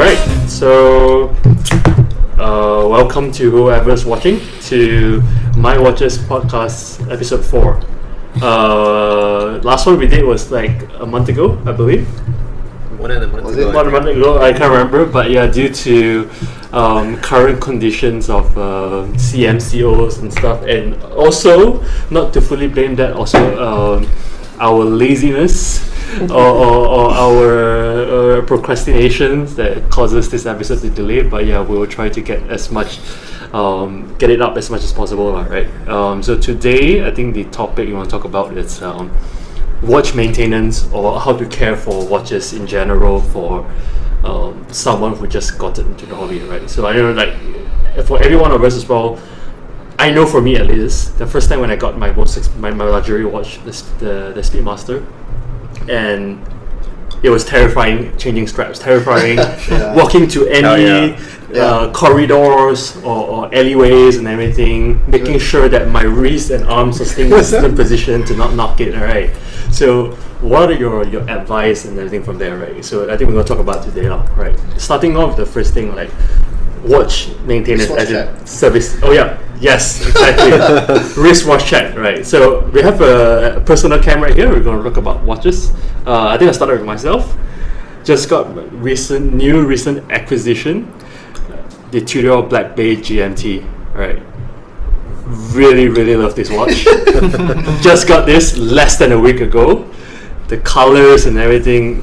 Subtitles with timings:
[0.00, 1.28] right, so
[2.38, 5.20] uh, welcome to whoever's watching to
[5.58, 7.82] My Watches podcast episode four.
[8.40, 12.08] Uh, last one we did was like a month ago, I believe.
[12.98, 13.72] One and a month Was ago.
[13.72, 16.30] One month ago, I can't remember, but yeah, due to
[16.72, 23.12] um, current conditions of uh, CMCOs and stuff, and also not to fully blame that,
[23.12, 24.08] also um,
[24.60, 25.89] our laziness
[26.30, 31.22] or, or, or our uh, procrastinations that causes this episode to delay.
[31.22, 32.98] But yeah, we will try to get as much,
[33.52, 35.68] um, get it up as much as possible, right?
[35.88, 38.82] Um, so today, I think the topic you want to talk about is.
[38.82, 39.10] Um,
[39.82, 43.64] watch maintenance or how to care for watches in general for
[44.24, 46.68] um, someone who just got into the hobby, right?
[46.68, 47.34] So I know, like,
[48.04, 49.18] for every one of us as well,
[49.98, 52.70] I know for me at least, the first time when I got my most my,
[52.70, 55.04] my luxury watch, the, the the Speedmaster,
[55.88, 56.38] and
[57.22, 59.36] it was terrifying changing straps, terrifying
[59.70, 59.94] Yeah.
[59.94, 61.18] walking to any yeah.
[61.50, 61.92] uh, Yeah.
[61.92, 67.32] corridors or, or alleyways and everything, making sure that my wrist and arms are staying
[67.32, 68.94] in a certain position to not knock it.
[68.94, 69.30] Right.
[69.70, 72.56] So, what are your your advice and everything from there?
[72.56, 72.84] Right.
[72.84, 74.56] So, I think we're gonna talk about today, lah, right?
[74.78, 76.10] Starting off, the first thing like
[76.84, 78.48] watch maintenance as in check.
[78.48, 78.98] service.
[79.02, 81.22] Oh yeah, yes, exactly.
[81.22, 82.24] Wristwatch check, right?
[82.24, 84.48] So we have a, a personal cam right here.
[84.48, 85.70] We're going to talk about watches.
[86.06, 87.36] Uh, I think I started with myself.
[88.04, 88.46] Just got
[88.82, 90.92] recent, new recent acquisition,
[91.90, 93.94] the Tudor Black Bay GMT.
[93.94, 94.22] Right.
[95.54, 96.84] Really, really love this watch.
[97.82, 99.88] Just got this less than a week ago.
[100.48, 102.02] The colors and everything,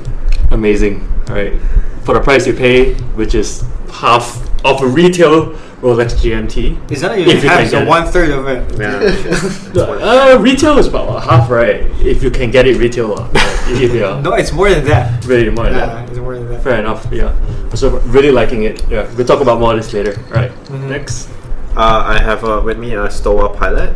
[0.51, 1.05] amazing.
[1.25, 1.59] Right.
[2.03, 6.91] For the price you pay, which is half of a retail Rolex GMT.
[6.91, 7.59] Is that If even you can half?
[7.61, 8.79] get So one third of it.
[8.79, 9.53] Yeah.
[9.77, 11.81] Uh, retail is about half, right?
[12.01, 13.29] If you can get it retail, uh,
[13.67, 15.23] if you are No, it's more than that.
[15.25, 16.09] really more than Yeah, that.
[16.09, 16.63] it's more than that.
[16.63, 17.05] Fair enough.
[17.11, 17.31] Yeah.
[17.75, 18.81] So really liking it.
[18.89, 19.07] Yeah.
[19.15, 20.19] We'll talk about more of this later.
[20.29, 20.51] Right.
[20.65, 20.89] Mhm.
[20.89, 21.29] Next.
[21.75, 23.95] Uh, I have uh, with me a Stowa Pilot.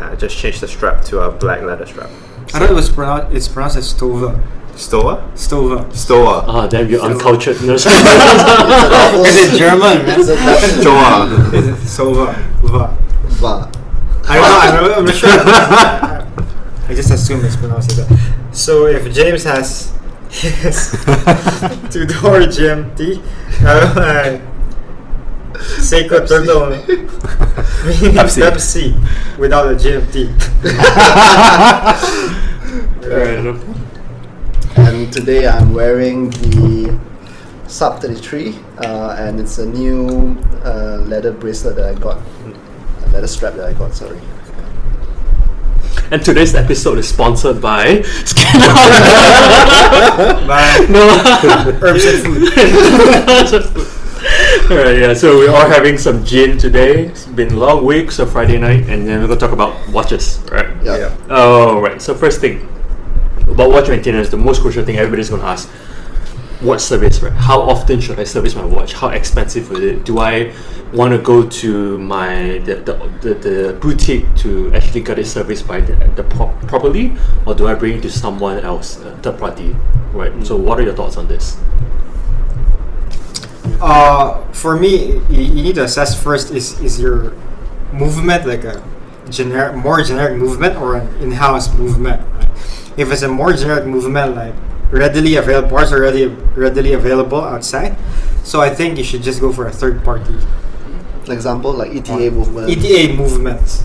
[0.00, 2.08] I just changed the strap to a black leather strap.
[2.54, 3.36] I thought it was pronounced.
[3.36, 4.40] It's pronounced as Stova.
[4.76, 5.22] Stowa?
[5.34, 5.84] Stova.
[5.92, 6.44] Stowa.
[6.46, 7.60] Ah, damn, you're uncultured.
[7.62, 10.04] No, Is it German?
[10.06, 10.20] man?
[10.20, 11.52] It's a Dutch Stowa.
[11.54, 12.34] Is it Sova?
[12.62, 12.96] Va.
[13.40, 13.70] va.
[14.28, 14.58] I don't know.
[14.58, 14.94] I don't know.
[14.94, 15.30] I'm not sure.
[16.88, 18.18] I just assume it's pronounced like that.
[18.52, 19.92] So if James has
[20.30, 20.90] his
[21.90, 23.20] Tudor GMT,
[23.62, 24.40] I will uh,
[25.78, 27.06] Seiko Turtle, meaning
[28.16, 28.42] Pepsi.
[28.42, 30.28] Pepsi without a GMT.
[33.02, 33.91] Fair enough.
[34.76, 36.98] And today I'm wearing the
[37.66, 43.26] Sub 33, uh, and it's a new uh, leather bracelet that I got, a leather
[43.26, 43.94] strap that I got.
[43.94, 44.18] Sorry.
[46.10, 47.96] And today's episode is sponsored by
[50.46, 51.20] By no.
[51.82, 53.88] Herbs and Food.
[54.70, 57.06] Alright, yeah, so we are all having some gin today.
[57.06, 60.38] It's been a long week, so Friday night, and then we're gonna talk about watches,
[60.50, 60.70] right?
[60.82, 60.96] Yeah.
[60.96, 61.16] Yeah.
[61.28, 62.00] Oh, right.
[62.00, 62.68] So first thing
[63.52, 65.70] about watch maintenance, the most crucial thing everybody's gonna ask:
[66.62, 67.32] watch service, right?
[67.32, 68.92] How often should I service my watch?
[68.94, 70.04] How expensive is it?
[70.04, 70.52] Do I
[70.92, 75.66] want to go to my the, the, the, the boutique to actually get it serviced
[75.66, 79.38] by the, the pro- properly, or do I bring it to someone else, a third
[79.38, 79.74] party,
[80.12, 80.32] right?
[80.44, 81.56] So what are your thoughts on this?
[83.80, 87.32] Uh, for me, you, you need to assess first is is your
[87.92, 88.82] movement like a
[89.30, 92.20] generic, more generic movement or an in-house movement.
[92.36, 92.48] right?
[92.96, 94.54] If it's a more generic movement, like
[94.90, 97.96] readily available parts are readily readily available outside,
[98.44, 100.36] so I think you should just go for a third party
[101.24, 102.70] For Example like ETA movement.
[102.70, 103.84] ETA movements,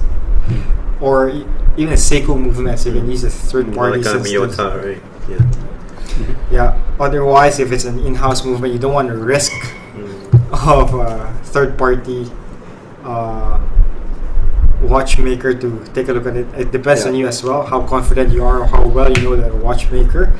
[1.00, 1.30] or
[1.78, 2.86] even a Seiko movements.
[2.86, 4.58] You can use a third party Like a systems.
[4.58, 5.02] Miyota, right?
[5.30, 5.38] Yeah.
[5.38, 6.54] Mm-hmm.
[6.54, 6.82] Yeah.
[7.00, 9.52] Otherwise, if it's an in-house movement, you don't want to risk
[9.94, 10.68] mm.
[10.68, 12.30] of a third party
[13.04, 13.62] uh,
[14.82, 16.48] watchmaker to take a look at it.
[16.58, 19.36] It depends on you as well, how confident you are, or how well you know
[19.36, 20.34] the watchmaker.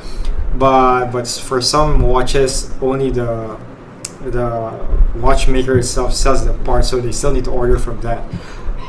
[0.56, 3.56] But but for some watches, only the
[4.24, 4.78] the
[5.16, 8.22] watchmaker itself sells the part, so they still need to order from that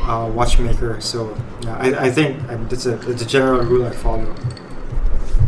[0.04, 1.00] uh, watchmaker.
[1.02, 4.34] So yeah, I, I think um, that's a that's a general rule I follow.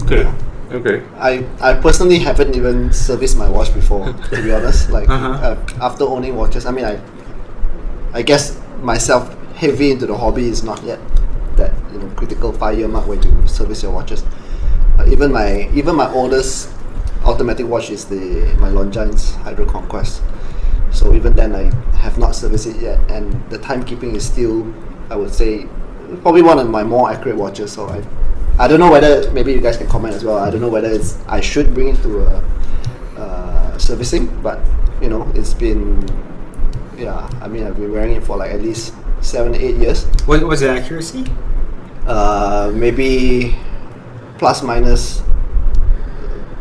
[0.04, 0.32] Okay.
[0.72, 1.04] Okay.
[1.18, 4.90] I, I personally haven't even serviced my watch before, to be honest.
[4.90, 5.28] Like Uh-huh.
[5.28, 7.00] uh, after owning watches, I mean, I
[8.14, 11.00] I guess myself heavy into the hobby is not yet
[11.56, 14.24] that you know critical five year mark when you service your watches.
[14.98, 16.74] Uh, even my even my oldest
[17.24, 18.18] automatic watch is the
[18.60, 20.24] my Longines Hydro Conquest.
[20.90, 24.74] So even then, I have not serviced it yet, and the timekeeping is still,
[25.10, 25.68] I would say,
[26.22, 27.72] probably one of my more accurate watches.
[27.72, 28.04] So I,
[28.58, 30.38] I don't know whether maybe you guys can comment as well.
[30.38, 32.44] I don't know whether it's I should bring it to a
[33.18, 34.60] uh, servicing, but
[35.02, 36.02] you know, it's been
[36.98, 37.30] yeah.
[37.42, 40.06] I mean, I've been wearing it for like at least seven, to eight years.
[40.26, 41.26] What was the accuracy?
[42.06, 43.56] Uh, maybe
[44.38, 45.22] plus minus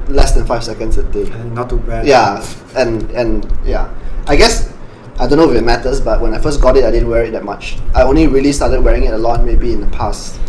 [0.09, 1.31] less than five seconds a day.
[1.31, 2.07] Uh, not too bad.
[2.07, 2.45] Yeah,
[2.77, 3.93] and and yeah,
[4.27, 4.73] I guess
[5.19, 7.25] I don't know if it matters, but when I first got it, I didn't wear
[7.25, 7.79] it that much.
[7.95, 10.41] I only really started wearing it a lot maybe in the past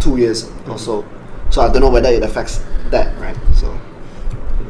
[0.00, 1.04] two years or so.
[1.50, 3.36] So I don't know whether it affects that, right?
[3.54, 3.78] So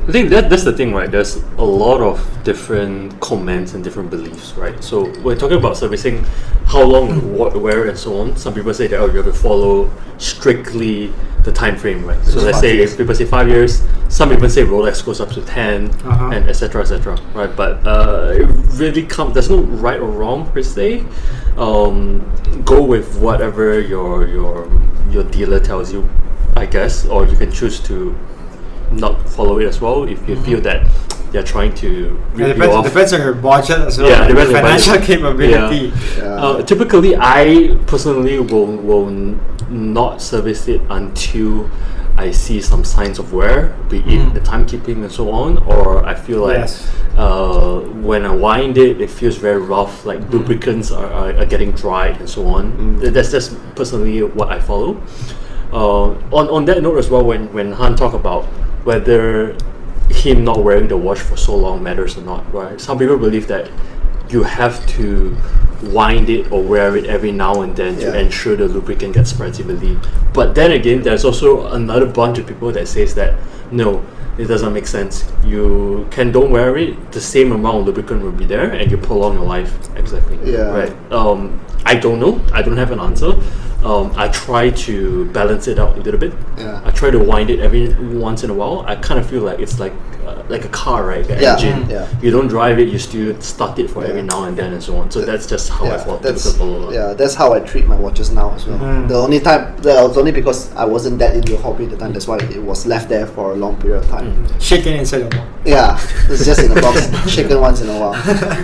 [0.08, 1.10] I think that that's the thing, right?
[1.10, 4.82] There's a lot of different comments and different beliefs, right?
[4.82, 6.24] So we're talking about servicing,
[6.66, 8.36] how long, what, where, and so on.
[8.36, 11.12] Some people say that oh, you have to follow strictly
[11.42, 12.22] the time frame, right?
[12.24, 12.92] So let's say years.
[12.92, 16.30] if people say five years, some even say Rolex goes up to 10 Uh-huh.
[16.32, 16.82] and etc.
[16.82, 17.18] etc.
[17.34, 17.54] right?
[17.56, 18.46] But uh, it
[18.78, 19.32] really come.
[19.32, 21.04] There's no right or wrong per se.
[21.56, 22.20] Um,
[22.64, 24.68] go with whatever your your
[25.10, 26.08] your dealer tells you,
[26.56, 28.14] I guess, or you can choose to
[28.92, 30.86] not follow it as well if you feel that
[31.32, 31.88] they're trying to
[32.36, 32.40] Mm-hmm.
[32.40, 32.84] It you depends, off.
[32.84, 34.08] depends on your budget as well.
[34.08, 35.92] Yeah, and depends your on your financial capability.
[36.16, 36.24] Yeah.
[36.34, 39.10] Uh, typically, I personally will will
[39.68, 41.68] not service it until
[42.16, 44.32] I see some signs of wear, be it Mm.
[44.34, 46.88] the timekeeping and so on, or I feel like Yes.
[47.18, 51.72] uh, when I wind it, it feels very rough, like lubricants are, are, are getting
[51.72, 52.98] dried and so on.
[53.00, 54.96] Th- That's just personally what I follow.
[55.72, 58.46] Uh, on on that note as well, when when Han talked about
[58.86, 59.56] whether
[60.08, 62.80] him not wearing the watch for so long matters or not, right?
[62.80, 63.70] Some people believe that
[64.30, 65.36] you have to
[65.82, 69.58] wind it or wear it every now and then to ensure the lubricant gets spread
[69.58, 69.98] evenly.
[70.32, 73.38] But then again, there's also another bunch of people that says that
[73.70, 74.04] no,
[74.38, 75.30] it doesn't make sense.
[75.44, 78.96] You can don't wear it, the same amount of lubricant will be there, and you
[78.96, 79.72] prolong your life.
[79.96, 80.38] Exactly.
[80.44, 80.70] Yeah.
[80.70, 81.12] Right.
[81.12, 82.40] Um, I don't know.
[82.52, 83.32] I don't have an answer.
[83.84, 86.32] Um, I try to balance it out a little bit.
[86.58, 86.80] Yeah.
[86.84, 88.80] I try to wind it every once in a while.
[88.86, 89.92] I kind of feel like it's like
[90.26, 91.24] uh, like a car, right?
[91.24, 91.88] The Yeah, engine.
[91.88, 92.08] yeah.
[92.20, 94.96] You don't drive it, you still start it for every now and then and so
[94.96, 95.08] on.
[95.12, 96.18] So that's just how I yeah, follow.
[96.18, 96.58] that's
[96.92, 98.78] yeah, that's how I treat my watches now as well.
[98.78, 99.06] Mm.
[99.08, 101.96] The only time that was only because I wasn't that into the hobby at the
[101.96, 102.12] time.
[102.12, 104.44] That's why it was left there for a long period of time.
[104.46, 104.60] Mm.
[104.60, 105.46] Shaking inside the wall.
[105.64, 105.96] Yeah,
[106.28, 108.14] it's just in a box, shaken once in a while.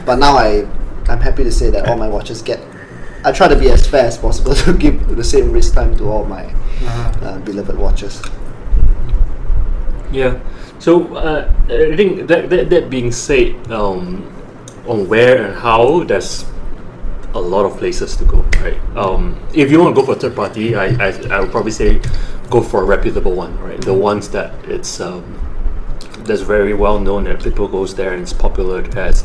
[0.04, 0.66] But now I,
[1.08, 2.58] I'm happy to say that all my watches get.
[3.24, 6.04] I try to be as fair as possible to give the same wrist time to
[6.10, 6.44] all my
[6.82, 7.26] Uh-huh.
[7.26, 8.20] uh, beloved watches.
[10.10, 10.40] Yeah.
[10.78, 14.26] So uh, I think that, that that being said, um,
[14.86, 16.44] on where and how, there's
[17.34, 18.76] a lot of places to go, right?
[18.96, 22.00] Um, if you want to go for third party, I, I I would probably say
[22.50, 23.80] go for a reputable one, right?
[23.80, 25.22] The ones that it's um,
[26.24, 28.82] that's very well known that people goes there and it's popular.
[28.96, 29.24] as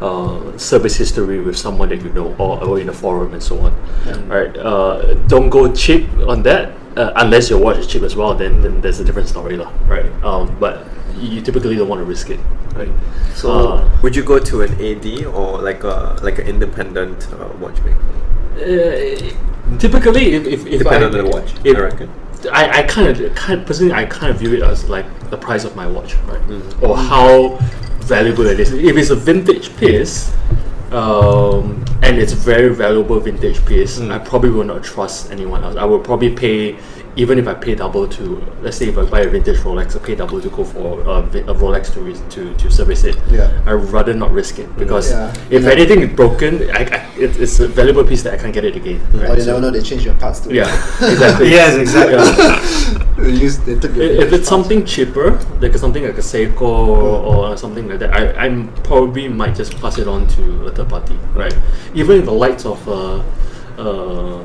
[0.00, 3.58] uh, service history with someone that you know or, or in a forum and so
[3.58, 3.72] on.
[4.28, 4.56] Right?
[4.56, 8.34] Uh, don't go cheap on that uh, unless your watch is cheap as well.
[8.34, 9.70] Then, then there's a different story, lah.
[9.86, 10.06] Right?
[10.24, 10.86] Um, but
[11.18, 12.40] you typically don't want to risk it,
[12.74, 12.92] right?
[13.34, 17.48] So, Uh, would you go to an AD or like a like an independent uh,
[17.60, 17.96] watchmaker?
[18.60, 22.10] uh, typically, if if, if I, on the watch, if- I reckon.
[22.52, 25.64] I, I kind of kind personally I kind of view it as like the price
[25.64, 26.40] of my watch, right?
[26.42, 26.82] Mm.
[26.82, 27.56] Or how
[28.00, 28.72] valuable it is.
[28.72, 30.32] If it's a vintage piece,
[30.92, 34.10] um, and it's a very valuable vintage piece, Mm.
[34.12, 35.76] I probably will not trust anyone else.
[35.76, 36.76] I will probably pay,
[37.16, 40.04] even if I pay double to, let's say if I buy a vintage Rolex, I
[40.04, 43.16] pay double to go for a, a Rolex to, re- to to service it.
[43.30, 43.50] Yeah.
[43.66, 45.32] I'd rather not risk it because Yeah.
[45.50, 45.70] if Yeah.
[45.70, 48.76] anything is broken, I, I, it, it's a valuable piece that I can't get it
[48.76, 49.00] again.
[49.14, 49.30] right?
[49.30, 50.52] Or you So- never know they change your parts too.
[50.54, 50.68] Yeah,
[51.00, 51.50] exactly.
[51.58, 52.16] Yes, exactly.
[53.16, 53.28] Yeah.
[53.32, 57.56] use they took your I- if it's something cheaper, like something like a Seiko or
[57.56, 61.16] something like that, I I'm probably might just pass it on to a third party,
[61.34, 61.54] right?
[61.94, 63.22] Even in the lights of uh,
[63.80, 64.42] uh,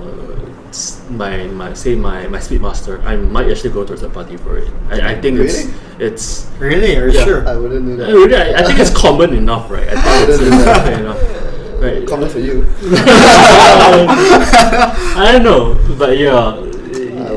[1.11, 4.57] my my say my my Speedmaster, I might actually go to a third party for
[4.57, 4.71] it.
[4.89, 5.73] I, I think it's Really?
[5.99, 6.95] it's Really?
[6.97, 7.25] Are you Yeah.
[7.25, 7.47] sure?
[7.47, 8.13] I wouldn't do I, that.
[8.13, 9.87] really, I, I think it's common enough, right?
[9.89, 10.83] I think it's, wouldn't do that.
[10.85, 11.21] common enough.
[11.81, 12.07] Right.
[12.07, 12.63] Common for you.
[15.17, 16.55] I don't know, but yeah,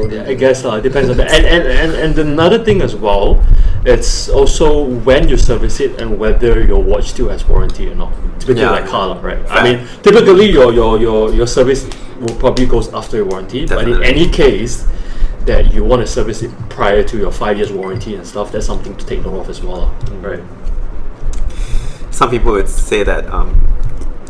[0.04, 0.28] wouldn't.
[0.28, 1.32] I guess uh, it depends on that.
[1.32, 3.44] And, and, and, and another thing as well,
[3.84, 8.12] it's also when you service it and whether your watch still has warranty or not.
[8.40, 8.70] Typically Yeah.
[8.70, 9.38] like car, right?
[9.50, 11.84] I mean, typically your, your, your, your service
[12.20, 14.86] will probably goes after your warranty, but in any case
[15.46, 18.66] that you want to service it prior to your five years warranty and stuff, that's
[18.66, 20.42] something to take note of as well, right?
[22.10, 23.60] Some people would say that um,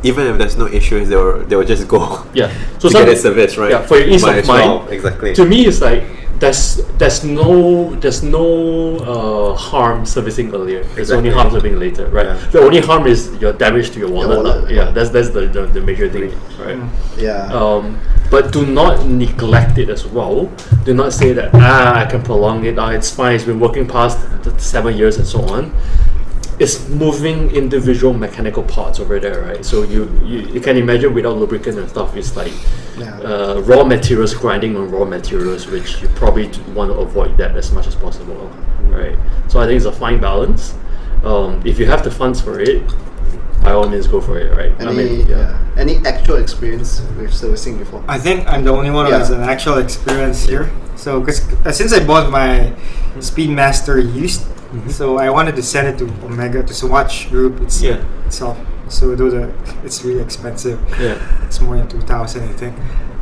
[0.04, 2.00] even if there's no issues, they will they will just go
[2.34, 2.52] Yeah.
[2.78, 3.70] So to some, get it serviced, right?
[3.72, 4.92] Yeah, for your ease Might of as well, mind.
[4.92, 5.34] exactly.
[5.34, 6.04] to me it's like
[6.42, 10.82] there's there's no there's no uh, harm servicing earlier.
[10.94, 12.26] There's only harm servicing later, right?
[12.26, 12.50] Yeah.
[12.50, 14.42] The only harm is your damage to your wallet.
[14.42, 14.58] lah.
[14.60, 16.76] wallet, Yeah, that's that's the, the, the major thing, right?
[17.16, 17.48] Yeah.
[17.54, 17.96] Um,
[18.34, 20.50] but do not neglect it as well.
[20.84, 22.76] Do not say that ah I can prolong it.
[22.82, 23.36] Ah, it's fine.
[23.38, 25.70] It's been working past the seven years and so on.
[26.58, 29.64] It's moving individual mechanical parts over there, right?
[29.64, 32.52] So you, you, you can imagine without lubricant and stuff, it's like
[32.98, 33.18] Yeah.
[33.20, 37.72] uh, raw materials grinding on raw materials, which you probably want to avoid that as
[37.72, 38.50] much as possible,
[38.88, 39.16] right?
[39.48, 40.74] So I think it's a fine balance.
[41.24, 42.82] Um, if you have the funds for it,
[43.62, 44.72] by all means go for it, right?
[44.80, 45.58] Any yeah.
[45.76, 48.04] any actual experience with servicing before?
[48.06, 49.18] I think I'm the only one who Yeah.
[49.20, 50.70] has an actual experience here.
[50.96, 51.40] So, because
[51.76, 52.72] since I bought my
[53.18, 54.42] Speedmaster used,
[54.90, 58.04] so I wanted to send it to Omega to Swatch Group it's, Yeah.
[58.26, 58.58] itself.
[58.88, 59.52] So those are,
[59.84, 60.78] it's really expensive.
[61.00, 61.18] Yeah.
[61.46, 62.76] It's more than two thousand, I think.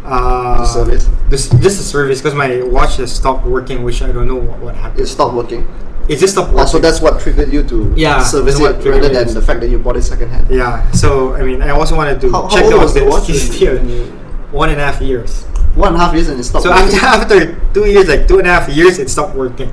[0.05, 1.09] Uh, The service?
[1.29, 4.59] This, just the service because my watch has stopped working, which I don't know what,
[4.59, 5.01] what happened.
[5.01, 5.67] It stopped working.
[6.09, 6.61] It just stopped working.
[6.61, 9.33] Also, that's what triggered you to Yeah, service that's it rather than it.
[9.35, 10.51] the fact that you bought it secondhand.
[10.51, 10.83] Yeah.
[10.91, 13.07] So I mean, I also wanted to How, how check old out was the the
[13.07, 13.31] watch?
[13.31, 13.79] still
[14.51, 15.47] one and a half years.
[15.75, 16.95] One and a half years and it stopped So working.
[16.99, 19.71] after, after two years, like two and a half years, it stopped working.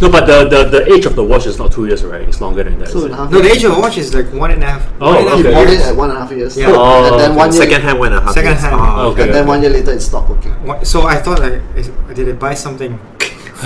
[0.00, 2.22] No, but the, the, the age of the watch is not two years, right?
[2.28, 2.88] It's longer than that.
[2.90, 3.14] Two is and it?
[3.14, 4.88] a half No, the age of the watch is like one and a half.
[5.00, 5.54] Oh, one and a half You okay.
[5.54, 5.82] bought it years.
[5.86, 6.56] at one and a half years.
[6.58, 6.66] Yeah.
[6.70, 8.34] Oh, and then one year, Second hand one and a half.
[8.34, 8.60] Second years.
[8.62, 8.74] hand.
[8.76, 9.22] Oh, Okay.
[9.22, 10.52] and then one year later it stopped working.
[10.84, 11.62] So I thought like,
[12.16, 12.98] did I buy something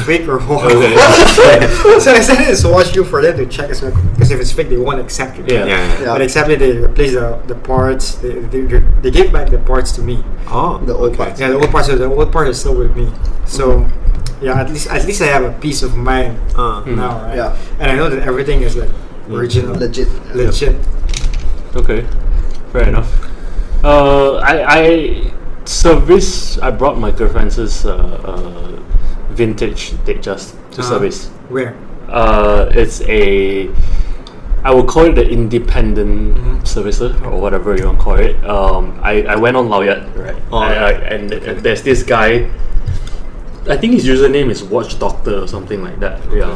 [0.04, 0.72] fake or what?
[0.72, 0.94] Okay.
[2.00, 4.40] so I sent it to Swatch Group for them to check as well because if
[4.40, 5.50] it's fake, they won't accept it.
[5.50, 5.64] Yeah.
[5.64, 5.66] Yeah.
[5.66, 6.00] yeah.
[6.00, 6.04] Yeah.
[6.12, 8.16] But except that they replace the, the parts.
[8.16, 8.62] They, they,
[9.02, 10.24] they gave back the parts to me.
[10.48, 11.16] Oh, The old okay.
[11.16, 11.40] parts.
[11.40, 11.88] Yeah, the old parts.
[11.88, 13.12] The old part is still with me.
[13.46, 13.88] So
[14.40, 17.36] yeah, at least at least I have a peace of mind Uh, now, right?
[17.36, 17.56] Yeah.
[17.78, 18.90] And I know that everything is like
[19.30, 20.08] original, Legit.
[20.34, 20.76] legit.
[21.76, 22.04] Okay,
[22.72, 23.08] fair enough.
[23.84, 25.32] Uh, I I
[25.64, 26.58] service.
[26.58, 28.76] I brought my girlfriend's uh, uh,
[29.36, 30.88] vintage Datejust to Uh-huh.
[30.88, 31.28] service.
[31.48, 31.74] Where?
[32.08, 33.68] Uh, it's a.
[34.64, 36.62] I would call it the independent Mhm.
[36.62, 38.36] servicer or whatever you want to call it.
[38.46, 40.38] Um, I, I went on Lowyat, right?
[40.52, 42.46] Oh, I, I, and, and there's this guy.
[43.68, 46.18] I think his username is Watch Doctor or something like that.
[46.34, 46.50] Yeah,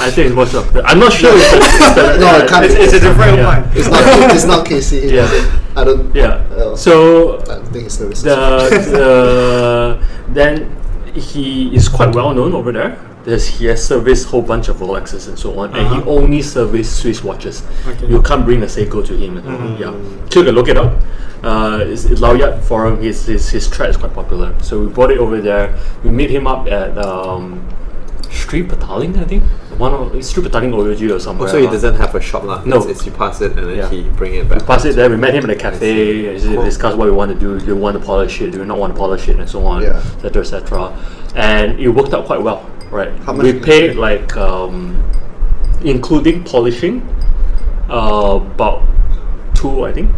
[0.00, 0.80] I think it's Watch Doctor.
[0.84, 1.32] I'm not sure.
[1.36, 3.48] If it's, the, No, it can't It's, it's a different Yeah.
[3.52, 3.60] one.
[3.76, 4.02] It's not.
[4.36, 5.08] It's not Casey.
[5.08, 5.28] Yeah.
[5.76, 6.08] I don't.
[6.16, 6.40] Yeah.
[6.52, 8.24] Uh, So I don't think it's services.
[8.24, 8.36] the,
[8.92, 9.04] the
[10.32, 10.68] then
[11.14, 12.96] he is quite well known over there.
[13.24, 16.10] There's, he has serviced a whole bunch of Rolexes and so on, and he Uh-huh.
[16.10, 17.62] only serviced Swiss watches.
[17.86, 18.06] Okay.
[18.06, 19.42] You can't bring a Seiko to him.
[19.42, 19.78] Mhm.
[19.78, 19.92] Yeah,
[20.30, 20.92] take a look it up.
[21.42, 23.00] Uh, it's it's Lowyat forum.
[23.02, 25.74] His, his his thread is quite popular, so we brought it over there.
[26.04, 27.60] We meet him up at um,
[28.30, 29.42] Street Petaling, I think.
[29.78, 31.48] One of it's Street Petaling OUG or somewhere.
[31.48, 32.62] Oh, so he uh, doesn't have a shop lah.
[32.64, 32.76] No.
[32.78, 33.88] It's, it's you pass it and then Yeah.
[33.90, 34.60] he bring it back.
[34.60, 35.10] we pass it there.
[35.10, 36.34] We met him in a cafe.
[36.36, 36.64] and Cool.
[36.64, 37.58] Discussed what we want to do.
[37.58, 38.50] Do we want to polish it?
[38.52, 39.38] Do we not want to polish it?
[39.40, 39.96] And so on, Yeah.
[40.24, 40.96] etc., etc.
[41.34, 43.10] And it worked out quite well, right?
[43.24, 43.94] How much we paid pay?
[43.94, 45.02] like, um,
[45.82, 47.02] including polishing,
[47.88, 48.82] uh, about
[49.54, 50.10] two, I think,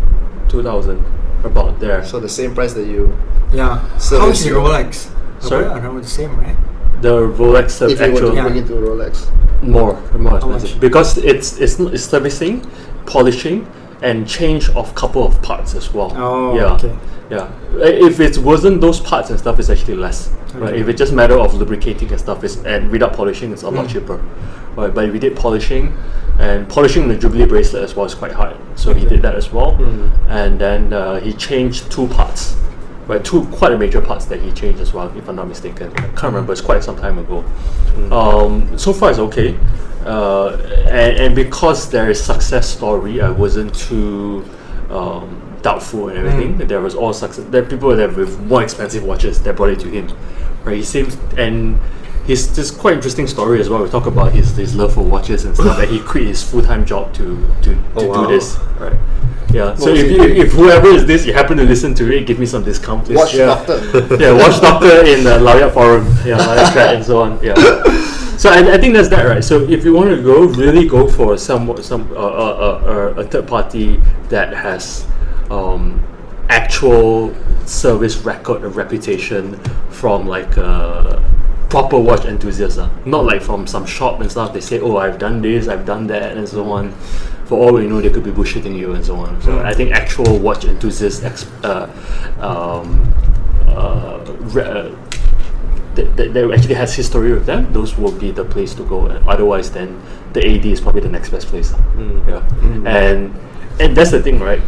[0.48, 1.04] two thousand,
[1.44, 2.04] about there.
[2.04, 3.16] so the same price that you.
[3.52, 3.80] Yeah.
[3.98, 5.10] So How it's is the your- Rolex?
[5.40, 5.66] Sorry?
[5.66, 6.56] I know the same, right?
[7.02, 8.42] The Rolex uh, If you were actual to Yeah.
[8.48, 9.14] bring it to Rolex.
[9.62, 12.54] more more expensive because it's it's n- it's servicing,
[13.06, 13.58] polishing,
[14.08, 16.10] and change of couple of parts as well.
[16.16, 16.74] Oh, yeah.
[16.74, 16.94] okay.
[17.30, 17.48] Yeah,
[18.10, 20.18] if it wasn't those parts and stuff, it's actually less.
[20.54, 23.70] Right, if it's just matter of lubricating and stuff, it's, and without polishing, it's a
[23.70, 23.92] lot Mm.
[23.92, 24.18] cheaper.
[24.76, 25.94] Right, but we did polishing,
[26.38, 28.56] and polishing the Jubilee bracelet as well is quite hard.
[28.74, 30.10] So he did that as well, Mm.
[30.28, 32.54] and then uh, he changed two parts,
[33.06, 33.24] right?
[33.24, 35.92] Two quite a major parts that he changed as well, if I'm not mistaken.
[35.96, 36.52] I can't remember.
[36.52, 37.44] It's quite some time ago.
[38.10, 39.58] Um, so far, it's okay.
[40.04, 40.56] Uh,
[40.88, 44.44] and, and because there is success story, I wasn't too
[44.90, 46.58] um, doubtful and everything.
[46.58, 46.68] Mm.
[46.68, 47.44] There was all success.
[47.48, 50.08] There are people that with more expensive watches that brought it to him.
[50.64, 50.76] Right?
[50.76, 51.78] He seems and
[52.26, 53.82] his this quite interesting story as well.
[53.82, 55.76] We talk about his, his love for watches and stuff.
[55.76, 58.26] that he quit his full time job to to, to Oh, wow.
[58.26, 58.58] do this.
[58.78, 58.98] Right.
[59.52, 59.74] Yeah.
[59.74, 62.46] so if, you, if whoever is this, you happen to listen to it, give me
[62.46, 63.16] some discount, please.
[63.16, 63.46] Watch yeah.
[63.46, 64.16] Doctor.
[64.18, 66.38] yeah, watch Doctor in the Lowyat forum, yeah,
[66.72, 67.38] chat and so on.
[67.42, 67.54] Yeah.
[68.38, 69.44] So I, I think that's that, right?
[69.44, 73.24] So if you want to go, really go for some some uh, uh, uh, a
[73.24, 74.00] third party
[74.30, 75.06] that has
[75.50, 76.02] um,
[76.48, 77.34] actual
[77.66, 79.58] service record and reputation
[79.90, 81.22] from like a
[81.72, 82.90] proper watch enthusiast, uh.
[83.06, 84.52] not like from some shop and stuff.
[84.52, 86.92] They say, "Oh, I've done this, I've done that," and so on.
[87.48, 89.40] For all we know, they could be bullshitting you and so on.
[89.40, 91.88] So I think actual watch enthusiasts ex- uh,
[92.40, 93.14] um,
[93.68, 94.20] uh,
[94.52, 94.94] re- uh,
[95.94, 99.06] that, that, that actually has history with them, those will be the place to go.
[99.06, 100.00] And otherwise, then
[100.34, 101.72] the AD is probably the next best place.
[101.72, 102.28] Mm.
[102.28, 103.34] Yeah, and
[103.80, 104.60] and that's the thing, right?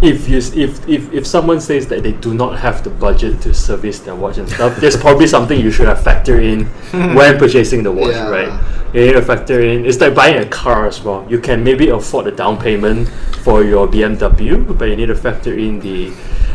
[0.00, 3.52] If you if, if if someone says that they do not have the budget to
[3.52, 6.66] service their watch and stuff, there's probably something you should have factored in
[7.16, 8.28] when purchasing the watch, Yeah.
[8.30, 8.94] right?
[8.94, 9.84] You need to factor in.
[9.84, 11.26] It's like buying a car as well.
[11.28, 13.08] You can maybe afford a down payment
[13.42, 16.12] for your BMW, but you need to factor in the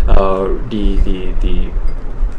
[0.08, 1.70] uh, the the the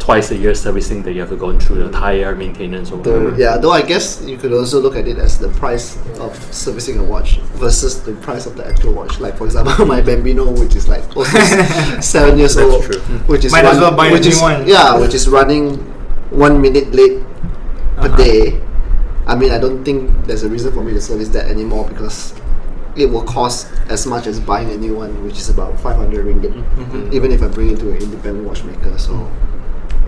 [0.05, 3.25] twice a year servicing that you have to go through the tire maintenance or Though,
[3.25, 3.41] whatever.
[3.41, 6.99] yeah, though I guess you could also look at it as the price of servicing
[6.99, 9.19] a watch versus the price of the actual watch.
[9.19, 11.39] Like for example, my Bambino, which is like also
[12.01, 13.01] seven years That's old, true.
[13.33, 14.69] which is Might as well buy a which new is, one.
[14.69, 15.79] Yeah, which is running
[16.31, 17.23] one minute late
[17.97, 18.17] per Uh-huh.
[18.21, 18.61] day.
[19.27, 22.35] I mean, I don't think there's a reason for me to service that anymore because
[22.95, 26.53] it will cost as much as buying a new one, which is about 500 ringgit,
[26.77, 27.09] Mm-hmm.
[27.17, 28.99] even if I bring it to an independent watchmaker.
[28.99, 29.17] So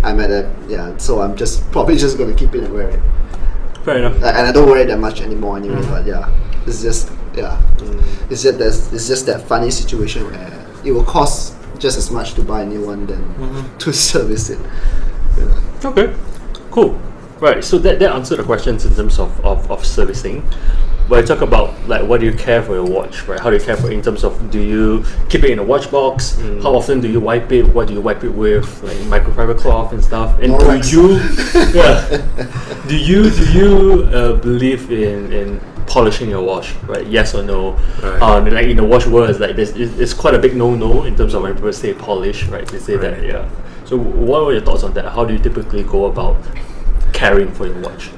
[0.06, 0.96] I'm at a yeah.
[0.98, 3.00] So I'm just probably just gonna keep it and wear it.
[3.84, 4.22] Fair enough.
[4.22, 5.76] Uh, and I don't wear it that much anymore anyway.
[5.82, 5.90] Mm.
[5.90, 6.30] But yeah,
[6.66, 7.60] it's just yeah,
[8.30, 12.34] it's just there's it's just that funny situation where it will cost just as much
[12.34, 13.78] to buy a new one than Mm-hmm.
[13.78, 14.58] to service it.
[15.36, 15.60] Yeah.
[15.84, 16.14] Okay,
[16.70, 16.98] cool.
[17.38, 20.42] Right, so that, that answered the questions in terms of, of, of servicing.
[21.08, 23.38] But I talk about like what do you care for your watch, right?
[23.38, 25.62] How do you care for it in terms of do you keep it in a
[25.62, 26.38] watch box?
[26.62, 27.62] How often do you wipe it?
[27.62, 28.82] What do you wipe it with?
[28.82, 30.38] Like microfiber cloth and stuff.
[30.40, 30.90] And Borax.
[30.90, 31.18] do you
[31.72, 32.82] yeah.
[32.88, 37.06] do you do you uh, believe in, in polishing your watch, right?
[37.06, 37.72] Yes or no?
[38.02, 38.20] Right.
[38.20, 41.04] Um, like in the watch world, it's like this, it's, it's quite a big no-no
[41.04, 42.66] in terms of when people say polish, right?
[42.66, 43.48] They say that yeah.
[43.84, 45.12] So what were your thoughts on that?
[45.12, 46.36] How do you typically go about
[47.12, 48.10] caring for your watch?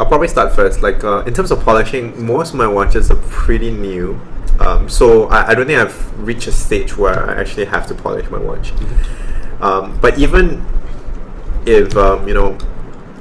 [0.00, 0.80] I'll probably start first.
[0.80, 4.18] Like uh, in terms of polishing, most of my watches are pretty new,
[4.58, 7.94] um, so I, I don't think I've reached a stage where I actually have to
[7.94, 8.72] polish my watch.
[9.60, 10.64] Um, but even
[11.66, 12.56] if um, you know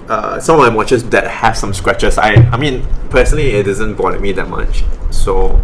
[0.07, 3.95] uh, some of my watches that have some scratches, I I mean personally it doesn't
[3.95, 4.85] bother me that much.
[5.11, 5.61] So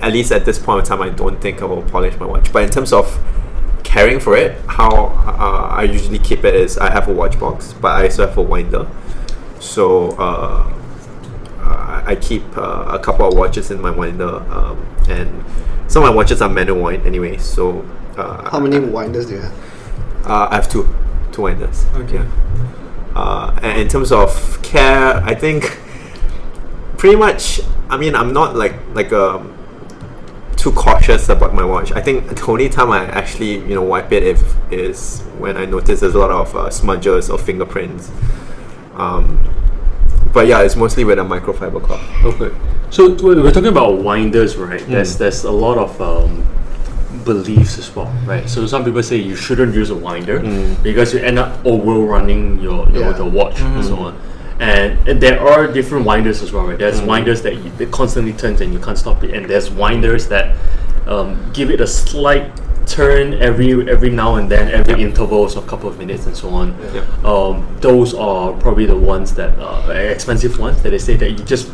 [0.00, 2.52] at least at this point in time, I don't think I will polish my watch.
[2.52, 3.16] But in terms of
[3.84, 4.90] caring for it, how
[5.24, 8.36] uh, I usually keep it is I have a watch box, but I also have
[8.36, 8.88] a winder.
[9.62, 10.72] So uh,
[11.60, 15.44] uh, I keep uh, a couple of watches in my winder, um, and
[15.86, 17.38] some of my watches are manual wind anyway.
[17.38, 20.26] So uh, How many winders do you have?
[20.26, 20.92] uh, I have two,
[21.30, 21.86] two winders.
[21.94, 22.14] Okay.
[22.16, 22.30] Yeah.
[23.14, 25.78] Uh, and in terms of care, I think
[26.98, 27.60] pretty much.
[27.88, 29.56] I mean, I'm not like like um
[30.56, 31.92] too cautious about my watch.
[31.92, 35.66] I think the only time I actually you know wipe it if is when I
[35.66, 38.10] notice there's a lot of uh, smudges or fingerprints.
[38.94, 39.42] Um,
[40.32, 42.02] but yeah, it's mostly with a microfiber cloth.
[42.24, 42.50] Okay.
[42.90, 44.84] So we- we're talking about winders, right?
[44.86, 46.46] There's there's a lot of um,
[47.24, 48.48] beliefs as well, right?
[48.48, 50.40] So some people say you shouldn't use a winder
[50.82, 53.12] because you end up overrunning your, your Yeah.
[53.12, 54.20] the watch and so on.
[54.60, 56.78] And, and there are different winders as well, right?
[56.78, 60.28] There's winders that you, that constantly turns and you can't stop it, and there's winders
[60.28, 60.56] that
[61.06, 62.50] um, give it a slight
[62.86, 66.48] turn every every now and then, every intervals of a couple of minutes and so
[66.50, 66.76] on.
[66.94, 67.24] Yep.
[67.24, 71.30] Um, those are probably the ones that are uh, expensive ones that they say that
[71.30, 71.70] you just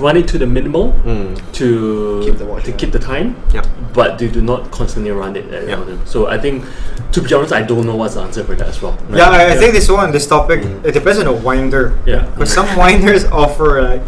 [0.00, 1.34] run it to the minimal hmm.
[1.52, 2.78] to Keep the watch to running.
[2.78, 3.66] keep the time, Yep.
[3.92, 5.52] but you do not constantly run it.
[5.52, 6.04] At Yeah.
[6.04, 6.64] So I think,
[7.12, 8.98] to be honest, I don't know what's the answer for that as well.
[9.12, 10.86] Yeah, I, I think this one, this topic, hmm.
[10.86, 11.98] it depends on the winder.
[12.06, 12.32] Yeah.
[12.38, 14.02] but some winders offer like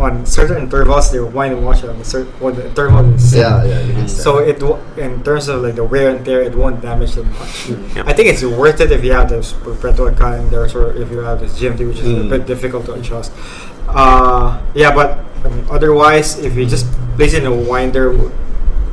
[0.00, 3.30] on certain intervals they will wind and watch on a certain when the interval is
[3.30, 3.38] set.
[3.40, 3.80] Yeah, yeah.
[3.82, 4.08] You can.
[4.08, 7.24] So it wo- in terms of like the wear and tear, it won't damage it
[7.26, 7.68] much.
[7.96, 8.04] Yeah.
[8.06, 11.40] I think it's worth it if you have this perpetual calendars or if you have
[11.40, 12.30] this GMT, which is a Mm.
[12.30, 13.32] bit difficult to adjust.
[13.88, 18.30] Uh, yeah, but I mean, otherwise, if you just place it in a winder, w-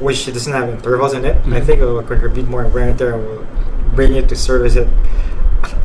[0.01, 1.65] which doesn't have intervals in it, I Mhm.
[1.65, 3.45] think it will contribute more wear and tear and will
[3.93, 4.87] bring you to service it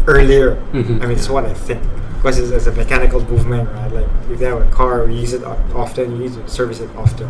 [0.06, 0.56] earlier.
[0.72, 1.02] Mhm.
[1.02, 1.80] I mean, it's what I think.
[2.20, 3.90] Because it's, it's a mechanical movement, right?
[3.92, 6.90] Like if you have a car, you use it often, you need to service it
[6.96, 7.28] often.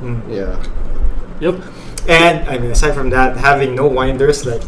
[0.00, 0.22] Mm.
[0.30, 0.56] yeah.
[1.40, 1.60] Yep.
[2.08, 4.62] And I mean, aside from that, having no winders, like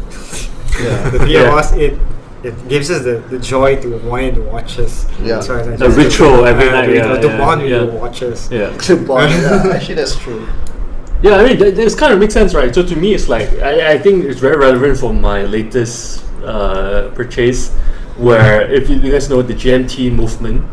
[0.79, 1.09] Yeah.
[1.13, 1.47] the three Yeah.
[1.49, 1.97] of us, it
[2.43, 5.05] it gives us the, the joy to wind watches.
[5.19, 5.35] Yeah.
[5.35, 7.71] That's why I The just- ritual every uh, night, The, yeah, the yeah, bond with
[7.71, 7.83] yeah.
[7.83, 8.49] your watches.
[8.51, 8.75] Yeah.
[8.87, 9.73] To bond, yeah.
[9.75, 10.47] Actually, that's true.
[11.21, 12.73] Yeah, I mean, th- this kind of makes sense, right?
[12.73, 17.09] So to me, it's like I, I think it's very relevant for my latest uh,
[17.13, 17.69] purchase,
[18.17, 20.65] where if you, you guys know the GMT movement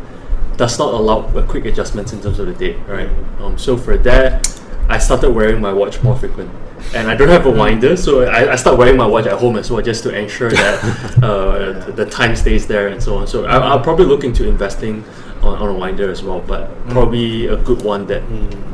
[0.57, 3.09] does not allow uh, quick adjustments in terms of the date, right?
[3.41, 6.51] Um, so for that, I started wearing my watch more frequent,
[6.95, 9.57] and I don't have a winder, so I, I start wearing my watch at home
[9.57, 13.27] as well, just to ensure that uh, the, the time stays there and so on.
[13.27, 15.05] So I, I'll probably look into investing
[15.43, 18.23] on, on a winder as well, but probably a good one that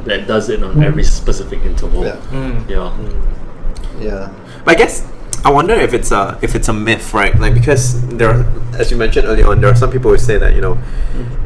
[0.05, 2.05] that does it on every specific interval.
[2.05, 2.17] Yeah.
[2.31, 2.69] Mm.
[2.69, 4.01] Yeah.
[4.01, 4.35] Yeah.
[4.65, 5.11] But I guess
[5.45, 7.39] I wonder if it's a if it's a myth, right?
[7.39, 8.45] Like because there, are,
[8.79, 10.79] as you mentioned earlier on, there are some people who say that you know,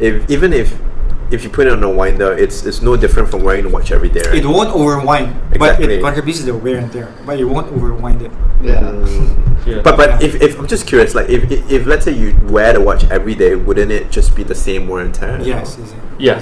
[0.01, 0.79] if even if
[1.31, 3.91] if you put it on a winder, it's it's no different from wearing a watch
[3.91, 4.37] every day, right?
[4.37, 5.95] It won't overwind, but Exactly.
[5.95, 7.13] it contributes to the wear and tear.
[7.27, 8.31] But it won't overwind it.
[8.63, 8.81] Yeah.
[8.81, 9.67] Mm.
[9.67, 9.81] Yeah.
[9.83, 10.27] But but Yeah.
[10.29, 13.05] if, if I'm just curious, like if, if if let's say you wear the watch
[13.11, 15.41] every day, wouldn't it just be the same wear and tear?
[15.43, 15.77] Yes.
[15.79, 16.41] it's- Yeah.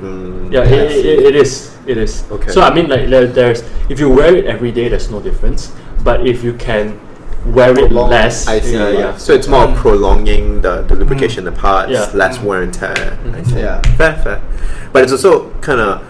[0.00, 1.76] Mm, yeah, it, it, it is.
[1.86, 2.24] It is.
[2.30, 2.50] Okay.
[2.50, 5.72] So I mean, like there- there's if you wear it every day, there's no difference.
[6.04, 7.00] But if you can
[7.46, 8.10] wear it Prolong.
[8.10, 8.46] less.
[8.46, 8.74] I see.
[8.74, 9.16] Yeah, yeah.
[9.16, 12.10] So it's more prolonging the, the lubrication of the parts, Yeah.
[12.14, 13.18] less wear and tear.
[13.34, 13.58] I see.
[13.58, 13.80] Yeah.
[13.96, 14.42] Fair, fair.
[14.92, 16.02] But it's also kind of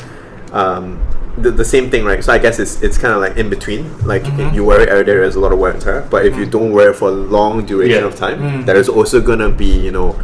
[0.53, 0.99] um,
[1.39, 2.25] the, the same thing, right?
[2.25, 3.85] So I guess it's it's kind of like in between.
[4.07, 4.55] Like Mhm.
[4.55, 6.07] you wear it every day, there's a lot of wear and tear.
[6.11, 8.09] But if you don't wear it for a long duration Yeah.
[8.09, 8.67] of time, Mm.
[8.67, 10.17] there is also gonna be you know.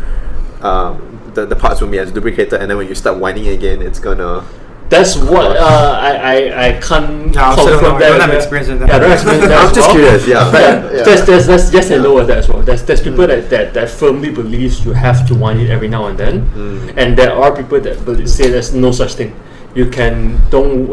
[0.62, 3.83] Um, the, the parts will be as lubricated, and then when you start winding again,
[3.83, 4.45] it's gonna.
[4.88, 8.03] That's what uh, I, I I can't Yeah, so confirm no, that.
[8.03, 8.88] I don't have experience in that.
[8.90, 9.59] Yeah, I don't experience that.
[9.68, 9.97] I'm just well.
[9.97, 10.51] curious, yeah.
[10.53, 11.03] But Yeah.
[11.03, 12.61] there's, there's, there's yes and no with that as well.
[12.61, 16.07] There's, there's people that, that, that firmly believes you have to wind it every now
[16.09, 16.95] and then, Mm.
[16.99, 19.35] and there are people that bel- say there's no such thing.
[19.74, 20.87] You can don't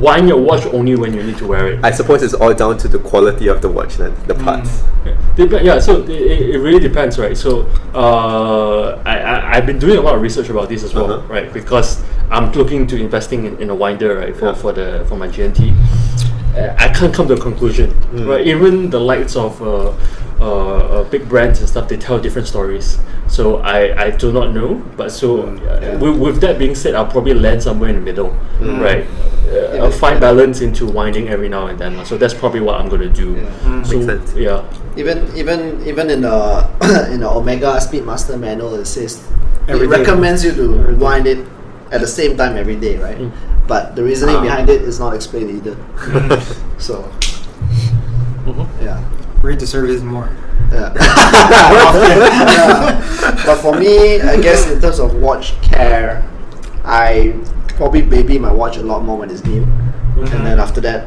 [0.00, 1.84] wind your watch only when you need to wear it.
[1.84, 4.82] I suppose it's all down to the quality of the watch, then the parts.
[5.36, 7.36] Dep- yeah, so it, it really depends, right?
[7.36, 11.12] So uh, I, I I've been doing a lot of research about this as well,
[11.12, 11.32] Uh-huh.
[11.32, 11.52] right?
[11.52, 14.54] Because I'm looking to investing in, in a winder, right, for, Yeah.
[14.54, 15.72] for the for my GMT.
[16.56, 18.26] Uh, I can't come to a conclusion, Mm.
[18.28, 18.46] right?
[18.46, 19.92] Even the likes of uh,
[20.44, 22.98] uh, uh, big brands and stuff, they tell different stories.
[23.28, 25.96] So I, I do not know, but so uh, Yeah.
[26.02, 28.30] with, with that being said, I'll probably land somewhere in the middle,
[28.60, 28.80] Mm.
[28.80, 29.04] right?
[29.48, 30.20] Uh, Yeah, a fine yeah.
[30.28, 32.04] balance into winding every now and then.
[32.04, 33.28] So that's probably what I'm gonna do.
[33.34, 33.48] Yeah.
[33.64, 33.86] Mm.
[33.86, 34.28] So Makes sense.
[34.36, 34.60] yeah.
[35.00, 36.36] Even even even in the
[37.14, 39.22] in the Omega Speedmaster manual, it says
[39.68, 41.04] Every it recommends you to Every day.
[41.06, 41.40] wind it
[41.90, 43.18] at the same time every day, right?
[43.18, 43.30] Mm.
[43.66, 44.42] But the reasoning Ah.
[44.44, 45.76] behind it is not explained either.
[46.78, 47.04] So.
[49.44, 50.30] Read the service more.
[50.72, 50.94] Yeah.
[50.96, 52.00] Yeah.
[53.46, 56.26] But for me, I guess in terms of watch care,
[56.82, 57.38] I
[57.76, 60.44] probably baby my watch a lot more when it's new, and mm-hmm.
[60.44, 61.06] then after that,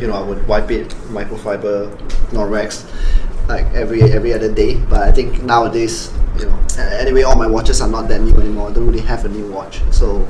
[0.00, 1.94] you know, I would wipe it microfiber,
[2.34, 2.90] Norwex,
[3.48, 4.74] like every every other day.
[4.90, 6.58] But I think nowadays, you know,
[6.98, 8.70] anyway, all my watches are not that new anymore.
[8.70, 10.26] I don't really have a new watch, so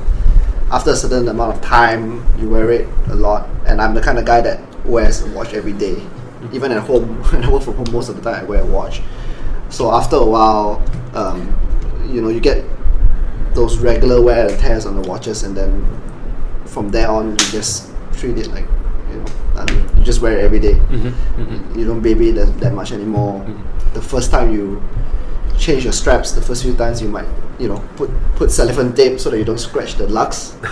[0.69, 3.49] after a certain amount of time, you wear it a lot.
[3.65, 6.05] And I'm the kind of guy that wears a watch every day.
[6.53, 8.65] Even at home, when I work from home, most of the time I wear a
[8.65, 9.01] watch.
[9.69, 10.81] So after a while,
[11.13, 11.55] um,
[12.09, 12.63] you know, you get
[13.53, 15.85] those regular wear and tears on the watches, and then
[16.65, 18.65] from there on, you just treat it like,
[19.09, 20.73] you know, I mean, you just wear it every day.
[20.75, 21.77] Mhm, mhm.
[21.77, 23.45] You don't baby it that, that much anymore.
[23.93, 24.81] The first time you
[25.57, 27.27] change your straps, the first few times you might,
[27.59, 30.55] you know, put put cellophane tape so that you don't scratch the lugs.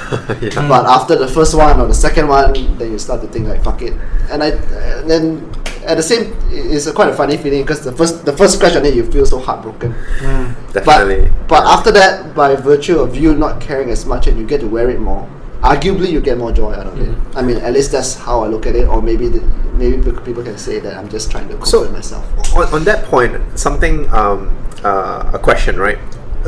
[0.41, 0.67] yeah.
[0.67, 3.63] But after the first one or the second one, then you start to think like
[3.63, 3.93] fuck it.
[4.29, 5.49] And I and then
[5.85, 8.75] at the same, it's a quite a funny feeling because the first the first scratch
[8.75, 9.93] on it, you feel so heartbroken.
[10.19, 10.73] Mm.
[10.73, 11.29] Definitely.
[11.47, 11.73] But but Yeah.
[11.73, 14.89] after that, by virtue of you not caring as much and you get to wear
[14.89, 15.27] it more,
[15.61, 17.15] arguably you get more joy out of it.
[17.35, 18.87] I mean, at least that's how I look at it.
[18.87, 19.41] Or maybe the,
[19.73, 22.23] maybe people can say that I'm just trying to comfort So- myself.
[22.55, 24.49] on, on that point, something, um,
[24.83, 25.97] uh, a question, right?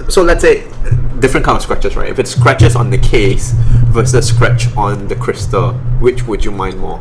[0.09, 0.63] So let's say
[1.19, 2.09] different kind of scratches, right?
[2.09, 3.53] If it's scratches on the case
[3.95, 5.71] versus scratch on the crystal,
[6.01, 6.99] which would you mind more?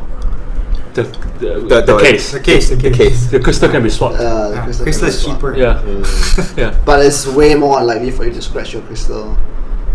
[0.95, 2.33] The, the, The- the, the- case.
[2.33, 2.97] The case, the The case.
[2.97, 3.27] case.
[3.31, 4.15] The crystal can be swapped.
[4.17, 4.65] Uh, the Yeah.
[4.65, 5.57] crystal Crystal is can be cheaper.
[5.57, 5.83] yeah.
[5.85, 6.57] Mm.
[6.63, 6.81] Yeah.
[6.85, 9.37] But it's way more unlikely for you to scratch your crystal.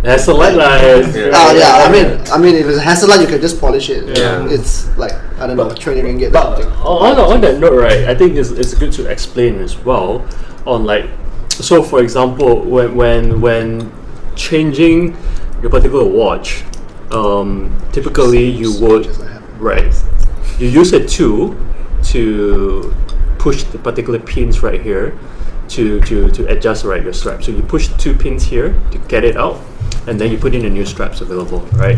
[0.02, 0.82] That's a light light.
[1.14, 1.32] Yeah.
[1.34, 4.18] Oh yeah, I mean, I mean, if it's Hesalite, you can just polish it.
[4.18, 4.48] Yeah.
[4.50, 6.72] It's like I don't know, But- twenty ringgit or But something.
[6.84, 10.24] on, on that note, right, I think it's, it's good to explain as well
[10.66, 11.06] on like,
[11.50, 13.92] so for example, when when when
[14.36, 15.18] changing
[15.62, 16.64] your particular watch,
[17.12, 19.44] um, typically you would Switches I have.
[19.62, 19.94] right,
[20.60, 21.56] you use a tool
[22.04, 22.94] to
[23.40, 25.18] push the particular pins right here
[25.70, 27.44] to to to adjust right your strap.
[27.44, 29.62] So you push two pins here to get it out,
[30.08, 31.98] and then you put in the new straps available, right?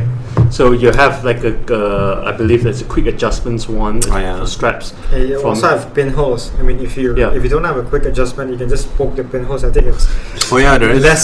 [0.52, 4.40] So you have like a, uh, I believe there's a quick adjustments one Oh, yeah.
[4.40, 4.94] for straps.
[5.12, 6.52] Yeah, you also have pinholes.
[6.60, 7.32] I mean, if you Yeah.
[7.38, 9.64] if you don't have a quick adjustment, you can just poke the pinholes.
[9.64, 10.06] I think it's
[10.52, 11.24] Oh yeah, there is less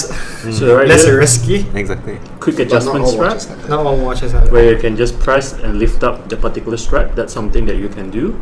[0.58, 1.66] So right less here, risky.
[1.76, 2.20] exactly.
[2.40, 3.70] quick But not adjustment all strap watches that.
[3.70, 4.50] Not all watches have.
[4.52, 7.13] where you can just press and lift up the particular strap.
[7.16, 8.34] That's something that you can do.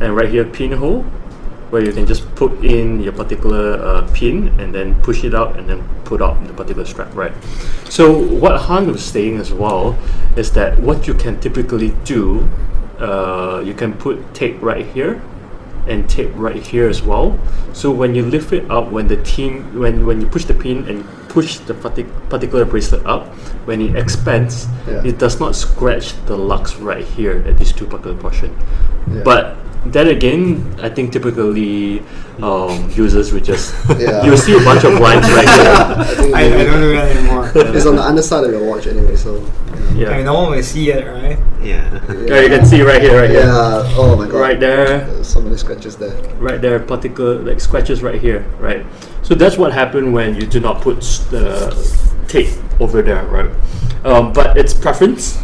[0.00, 1.04] And right here, pinhole,
[1.74, 5.58] where you can just put in your particular uh, pin and then push it out
[5.58, 7.12] and then put out the particular strap.
[7.16, 7.32] Right.
[7.90, 9.98] So what Han was saying as well
[10.36, 12.48] is that what you can typically do,
[13.00, 15.20] uh, you can put tape right here
[15.88, 17.36] and tape right here as well.
[17.72, 20.86] So when you lift it up, when the team, when when you push the pin
[20.88, 23.26] and push the partic- particular bracelet up,
[23.66, 25.02] when it expands, Yeah.
[25.02, 28.54] it does not scratch the lugs right here at these two particular portion.
[29.10, 29.22] Yeah.
[29.24, 29.56] But
[29.86, 32.00] then again, I think typically
[32.42, 34.24] um, users would just Yeah.
[34.24, 35.74] you'll see a bunch of lines right here.
[35.74, 37.50] I I, I don't do that anymore.
[37.54, 39.44] it's on the underside of your watch anyway, so
[39.94, 40.10] Yeah.
[40.10, 41.38] I mean, no one will see it, right?
[41.62, 42.00] Yeah.
[42.26, 43.94] Yeah, you can see right here, right here, Yeah.
[43.96, 44.34] Oh my god.
[44.40, 45.06] right there.
[45.06, 46.14] There's so many scratches there.
[46.38, 48.84] right there, particular like scratches right here, right?
[49.22, 51.72] So that's what happened when you do not put the
[52.28, 53.50] tape over there, right?
[54.04, 55.38] Um, but it's preference.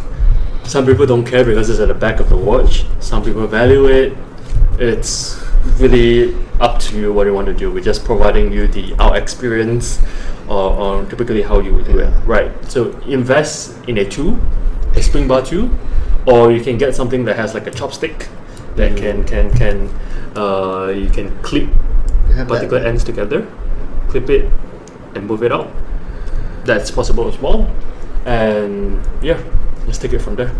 [0.63, 2.85] Some people don't care because it's at the back of the watch.
[2.99, 4.15] Some people value it.
[4.79, 5.41] It's
[5.79, 7.71] really up to you what you want to do.
[7.71, 10.01] We're just providing you the our experience
[10.47, 12.11] or, or typically how you would do it.
[12.25, 12.51] Right.
[12.65, 14.37] So invest in a tool,
[14.95, 15.69] a spring bar tool,
[16.25, 18.27] or you can get something that has like a chopstick
[18.75, 19.89] that can can can
[20.35, 21.63] uh, you can clip
[22.27, 22.55] You have that.
[22.55, 23.47] particular ends together,
[24.07, 24.49] clip it,
[25.15, 25.69] and move it out.
[26.63, 27.69] That's possible as well.
[28.25, 29.41] And yeah,
[29.85, 30.51] let's take it from there.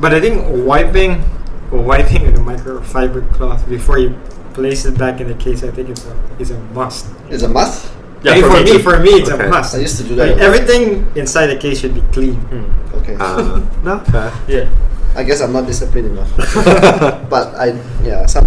[0.00, 1.24] But I think wiping,
[1.72, 4.10] wiping with a microfiber cloth before you
[4.54, 7.06] place it back in the case, I think it's a is a must.
[7.28, 7.92] It's a must.
[8.22, 8.78] Yeah, I mean, for, me, too.
[8.80, 9.46] for me, it's Okay.
[9.46, 9.74] a must.
[9.74, 10.40] I used to do Like, that.
[10.42, 12.34] everything inside the case should be clean.
[12.50, 12.94] Mm.
[13.02, 13.16] Okay.
[13.20, 14.32] Uh, no, fair.
[14.48, 14.68] Yeah.
[15.14, 16.30] I guess I'm not disciplined enough.
[17.30, 18.44] but I yeah some.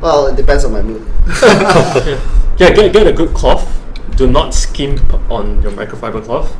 [0.00, 1.02] Well, it depends on my mood.
[2.56, 3.66] Yeah, get, get a good cloth.
[4.14, 6.54] Do not skimp on your microfiber cloth.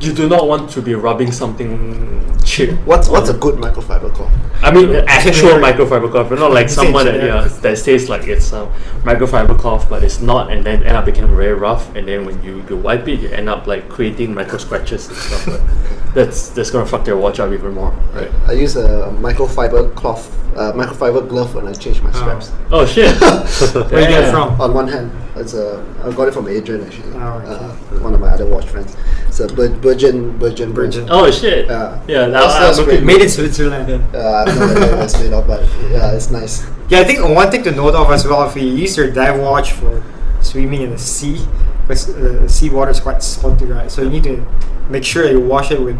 [0.00, 2.70] You do not want to be rubbing something cheap.
[2.84, 4.32] What's what's a good microfiber cloth?
[4.62, 8.08] I mean, an actual microfiber cloth, but not like Say someone that yeah that says
[8.08, 8.66] like it's a
[9.02, 12.42] microfiber cloth, but it's not, and then end up becoming very rough, and then when
[12.42, 15.46] you, you wipe it, you end up like creating micro scratches and stuff.
[15.46, 18.30] But that's that's gonna fuck their watch up even more, right?
[18.46, 22.52] I use a microfiber cloth, uh, microfiber glove when I change my straps.
[22.70, 23.18] Oh shit!
[23.20, 24.60] Where you get it from?
[24.60, 27.12] On one hand, it's a I got it from Adrian actually.
[27.14, 27.96] Oh, okay.
[27.96, 28.96] uh, one of my other watch friends.
[29.28, 30.92] It's a Bir- Bergeon Bergeon brand.
[30.92, 31.06] Bergeon.
[31.10, 31.66] Oh shit!
[31.66, 32.02] Yeah.
[32.08, 32.26] yeah.
[32.26, 33.02] That's- I- that's I'm great.
[33.04, 33.86] Made in Switzerland.
[34.14, 36.66] Uh, I have no idea what it's made of, but yeah, it's nice.
[36.88, 39.38] Yeah, I think one thing to note of as well, if you use your dive
[39.40, 40.02] watch for
[40.40, 41.38] swimming in the sea,
[41.86, 43.90] because uh, sea water is quite salty, right?
[43.90, 44.44] So you need to
[44.90, 45.98] make sure you wash it with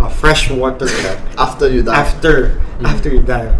[0.00, 0.86] uh, fresh water
[1.38, 1.96] After you dive.
[2.06, 3.52] after after you dive,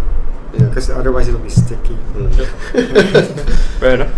[0.54, 0.68] Yeah.
[0.68, 1.96] because otherwise it'll be sticky.
[3.80, 4.12] Fair enough.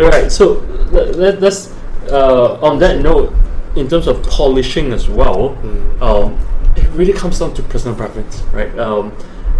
[0.00, 0.30] All right.
[0.30, 0.60] So
[0.92, 1.72] let, let, let's
[2.10, 3.32] uh, on that note,
[3.76, 5.56] in terms of polishing as well,
[6.00, 6.38] um,
[6.76, 8.76] it really comes down to personal preference, right?
[8.78, 9.10] Um,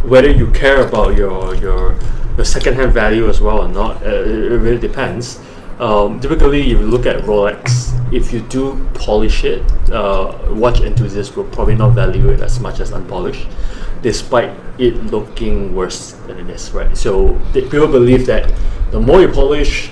[0.05, 1.97] whether you care about your your
[2.37, 5.41] your secondhand value as well or not, uh, it, really depends.
[5.79, 11.35] Um, typically, if you look at Rolex, if you do polish it, uh, watch enthusiasts
[11.37, 13.49] will probably not value it as much as unpolished,
[14.03, 16.97] despite it looking worse than it is, right?
[16.97, 18.53] So people believe that
[18.91, 19.91] the more you polish,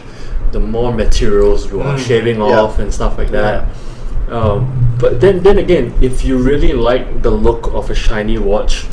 [0.53, 2.07] the more materials you are Mm.
[2.07, 2.61] shaving Yeah.
[2.61, 3.67] off and stuff like that.
[4.33, 8.87] Um, but then, then again, if you really like the look of a shiny watch,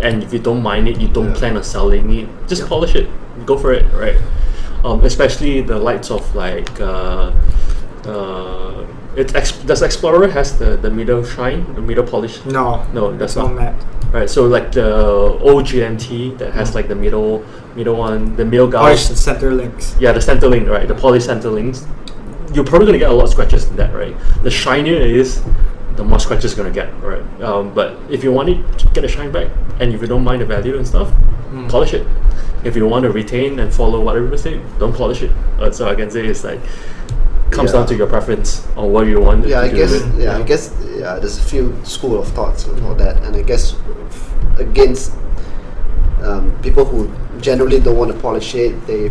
[0.00, 1.34] and if you don't mind it, you don't Yeah.
[1.38, 2.68] plan on selling it, just Yeah.
[2.68, 3.06] polish it.
[3.46, 4.16] Go for it, right?
[4.84, 7.30] Um, especially the lights of like uh,
[8.08, 12.40] uh, it ex- does Explorer has the, the middle shine, the middle polish?
[12.46, 13.74] No, No, that's not not.
[14.12, 14.92] Right, so like the
[15.40, 17.44] old GMT that has like the middle
[17.76, 19.18] middle one, the middle Polished gauge.
[19.18, 19.94] center links.
[20.00, 20.86] Yeah, the center link, right?
[20.88, 21.86] The poly center links.
[22.54, 24.16] You're probably gonna get a lot of scratches in that, right?
[24.42, 25.42] The shinier it is,
[25.96, 27.22] the more scratches you're gonna get, right?
[27.42, 29.48] Um, but if you want it, get a shine back,
[29.80, 31.10] and if you don't mind the value and stuff,
[31.52, 31.68] Mm.
[31.68, 32.06] polish it.
[32.64, 35.30] If you want to retain and follow what everyone say, don't polish it.
[35.60, 36.60] Uh, so I can say it's like
[37.50, 37.80] comes Yeah.
[37.80, 39.46] down to your preference on what you want.
[39.46, 39.92] Yeah, to I do guess.
[39.92, 40.04] it.
[40.16, 40.70] Yeah, I guess.
[40.96, 43.74] Yeah, there's a few school of thoughts and all that, and I guess
[44.58, 45.12] against
[46.24, 47.10] um, people who
[47.40, 49.10] generally don't want to polish it, they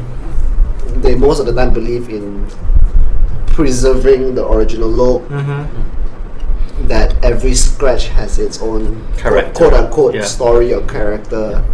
[1.03, 2.47] they most of the time believe in
[3.53, 5.21] preserving the original look.
[5.29, 6.87] Mm-hmm.
[6.87, 9.53] That every scratch has its own Character.
[9.53, 10.23] quote unquote Yeah.
[10.25, 11.63] story or character.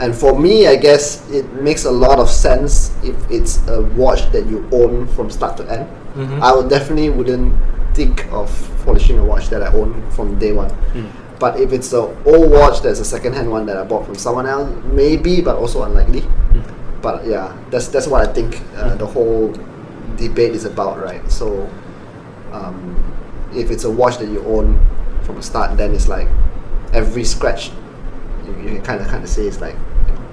[0.00, 4.32] And for me, I guess it makes a lot of sense if it's a watch
[4.32, 5.86] that you own from start to end.
[6.16, 6.40] Mhm.
[6.40, 7.52] I would definitely wouldn't
[7.92, 8.48] think of
[8.86, 10.70] polishing a watch that I own from day one.
[10.96, 11.10] Mm.
[11.38, 14.46] But if it's an old watch that's a second-hand one that I bought from someone
[14.46, 16.22] else, maybe, but also unlikely.
[16.54, 16.62] Mm.
[17.02, 19.52] But yeah, that's that's what I think uh, the whole
[20.28, 21.22] debate is about, right?
[21.30, 21.68] So,
[22.52, 22.96] um,
[23.54, 24.78] if it's a watch that you own
[25.22, 26.28] from the start, then it's like
[26.92, 27.70] every scratch
[28.46, 29.76] you, you can kind of kind of say it's like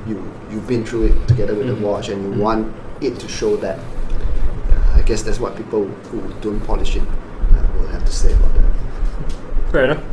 [0.07, 0.15] you
[0.51, 1.79] you've been through it together with Mhm.
[1.79, 2.37] the watch, and you Mhm.
[2.43, 3.77] want it to show that.
[3.77, 8.31] Uh, I guess that's what people who don't polish it uh, will have to say
[8.33, 9.71] about that.
[9.71, 10.03] Fair enough.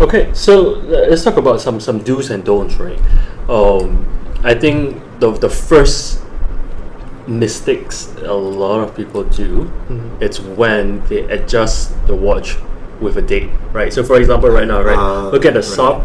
[0.00, 2.98] Okay, so uh, let's talk about some some do's and don'ts, right?
[3.48, 4.06] Um,
[4.44, 6.20] I think the the first
[7.26, 9.70] mistakes a lot of people do
[10.20, 12.56] it's when they adjust the watch
[13.00, 13.92] with a date, right?
[13.92, 15.64] So for example, right now, right, Ah, look at the right.
[15.64, 16.04] sub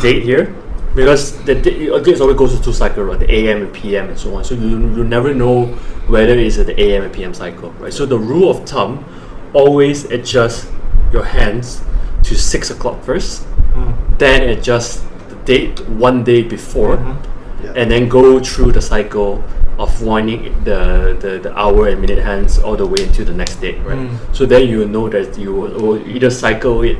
[0.00, 0.54] date here.
[0.94, 3.18] Because the date, uh, dates always goes to two cycle, right?
[3.18, 4.44] The AM and PM and so on.
[4.44, 5.66] So you, you never know
[6.08, 7.92] whether it's at the AM and PM cycle, right?
[7.92, 9.04] So the rule of thumb,
[9.52, 10.68] always adjust
[11.12, 11.82] your hands
[12.24, 13.94] to six o'clock first, Mm.
[14.18, 17.16] then adjust the date one day before, Mhm.
[17.64, 17.72] Yeah.
[17.76, 19.42] and then go through the cycle
[19.80, 23.56] of winding the, the, the hour and minute hands all the way until the next
[23.56, 23.96] day, right?
[23.96, 24.36] Mm.
[24.36, 26.96] So then you know that you will either cycle it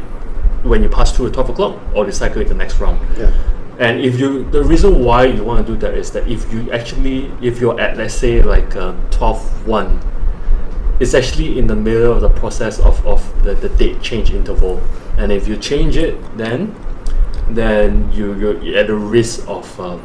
[0.65, 2.99] when you pass through the 12 o'clock or you cycle it the next round.
[3.19, 3.33] yeah.
[3.79, 6.71] And if you, the reason why you want to do that is that if you
[6.71, 10.01] actually, if you're at let's say like uh, 12 1,
[11.01, 14.83] it's actually in the middle of the process of, of the, the date change interval.
[15.17, 16.75] And if you change it, then
[17.49, 19.99] then you, you're at the risk of, uh,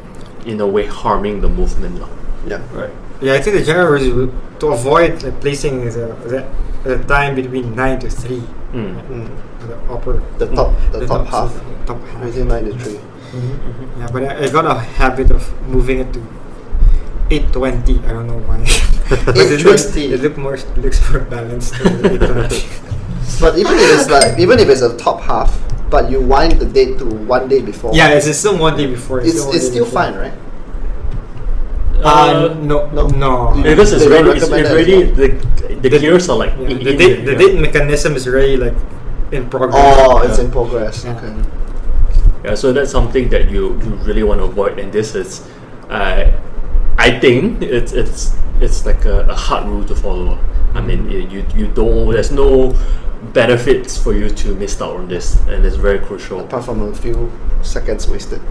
[0.46, 2.02] in a way, harming the movement.
[2.46, 2.62] Yeah.
[2.74, 2.92] Right.
[3.22, 5.92] Yeah, I think the general rule is to avoid like, placing the,
[6.28, 8.38] the, the time between 9 to 3.
[8.38, 9.08] Mm.
[9.08, 9.68] Mm.
[9.68, 10.22] The upper.
[10.38, 11.52] The top, the, top, half,
[11.86, 12.24] Top half.
[12.24, 13.00] within 93.
[14.00, 16.20] Yeah, but I, I got a habit of moving it to
[17.32, 18.00] 820.
[18.06, 18.64] I don't know why.
[19.26, 21.74] But it looks, it look more, looks more balanced.
[21.84, 22.02] than
[23.40, 25.54] But even if it's like, even if it's a top half,
[25.90, 28.88] but you wind the date to one day before, yeah, it's, it's still one day
[28.88, 29.20] before.
[29.22, 30.04] it's, one it's still before.
[30.04, 30.34] fine, right?
[32.04, 33.08] Uh, no, no.
[33.08, 33.54] no.
[33.56, 35.28] You- Because it's They already, it's recommend that already the,
[35.82, 38.58] the, The- gears are like Yeah, in- the date, there, the date mechanism is already
[38.58, 38.74] like
[39.32, 39.76] in progress.
[39.78, 40.46] Oh, it's Yeah.
[40.46, 41.04] in progress.
[41.04, 41.16] Yeah.
[41.18, 41.34] Okay.
[42.46, 45.42] Yeah, so that's something that you, you really want to avoid, and this is,
[45.90, 46.30] uh,
[46.98, 50.38] I think it's it's it's like a, a hard rule to follow.
[50.76, 52.12] I mean, you you you don't.
[52.14, 52.76] There's no
[53.34, 56.40] benefits for you to miss out on this, and it's very crucial.
[56.42, 57.32] Apart from a few
[57.64, 58.42] seconds wasted.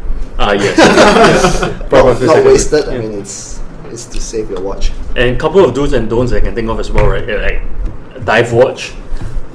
[0.47, 0.77] Ah, yes.
[0.79, 1.61] yes.
[1.63, 2.45] Not, Probably not second.
[2.53, 2.89] wasted.
[2.89, 4.91] I mean, it's it's to save your watch.
[5.17, 7.27] And a couple of do's and don'ts I can think of as well, right?
[7.27, 8.93] Like dive watch,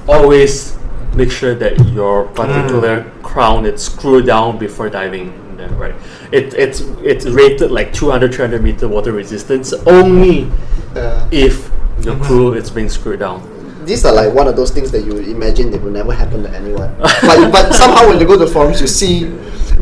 [0.07, 0.77] always
[1.15, 5.33] make sure that your particular crown is screwed down before diving.
[5.57, 5.95] Then, right?
[6.31, 10.49] It, it's it's rated like 200 300 meter water resistance only
[10.95, 11.69] Uh, if
[12.01, 13.41] your crew is being screwed down.
[13.89, 16.49] These are like one of those things that you imagine that will never happen to
[16.55, 16.95] anyone.
[16.99, 19.25] but but somehow when you go to forums, you see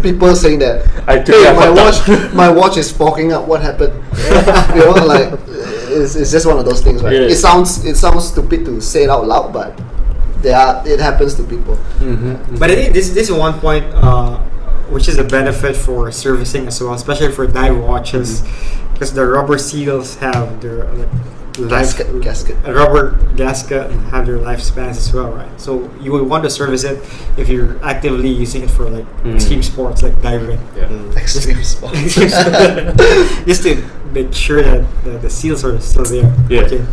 [0.01, 3.47] people saying that, I "Hey, my watch, my watch is fogging up.
[3.47, 3.93] What happened?"
[4.75, 5.33] you know, like
[5.91, 7.13] it's, it's just one of those things, right?
[7.13, 7.27] Yeah.
[7.33, 9.75] It sounds it sounds stupid to say it out loud, but
[10.41, 11.75] there are, it happens to people.
[11.99, 12.57] Mm-hmm.
[12.57, 14.37] But I think this this is one point uh,
[14.89, 18.93] which is a benefit for servicing as well, especially for dive watches, Mm-hmm.
[18.93, 21.09] because the rubber seals have their like,
[21.59, 22.55] life Gasket, gasket.
[22.65, 25.49] a rubber gasket have their lifespans as well, right?
[25.59, 26.97] So you would want to service it
[27.37, 29.35] if you're actively using it for like Mm.
[29.35, 30.87] extreme sports like diving, Yeah.
[30.87, 31.93] Mm, extreme sport.
[33.45, 36.61] just to make sure that the, the seals are still there, Yeah.
[36.61, 36.85] okay,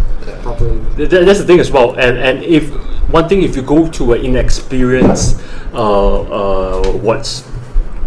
[0.42, 0.81] properly.
[0.96, 2.70] Th- th- that's the thing as well and and if
[3.12, 5.40] one thing if you go to an inexperienced
[5.74, 5.79] uh,
[6.20, 7.42] uh, watch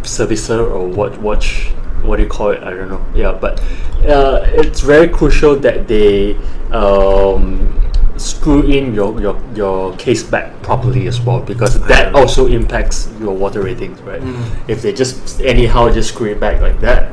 [0.03, 1.71] servicer or what watch
[2.07, 3.59] what do you call it i don't know yeah but
[4.07, 6.35] uh, it's very crucial that they
[6.71, 7.73] um,
[8.17, 13.35] screw in your, your your case back properly as well because that also impacts your
[13.35, 14.69] water ratings right Mm.
[14.69, 17.11] if they just anyhow just screw it back like that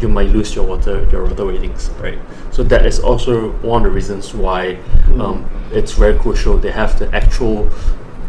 [0.00, 2.18] you might lose your water your water ratings, right?
[2.50, 4.76] So that is also one of the reasons why
[5.20, 6.58] um, it's very crucial.
[6.58, 7.70] They have the actual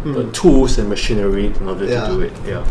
[0.05, 2.07] uh, tools and machinery in order Yeah.
[2.07, 2.33] to do it.
[2.45, 2.63] Yeah.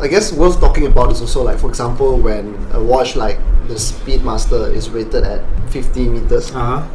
[0.00, 3.74] I guess worth talking about is also like, for example, when a watch like the
[3.74, 6.50] Speedmaster is rated at 50 meters.
[6.54, 6.88] Uh huh.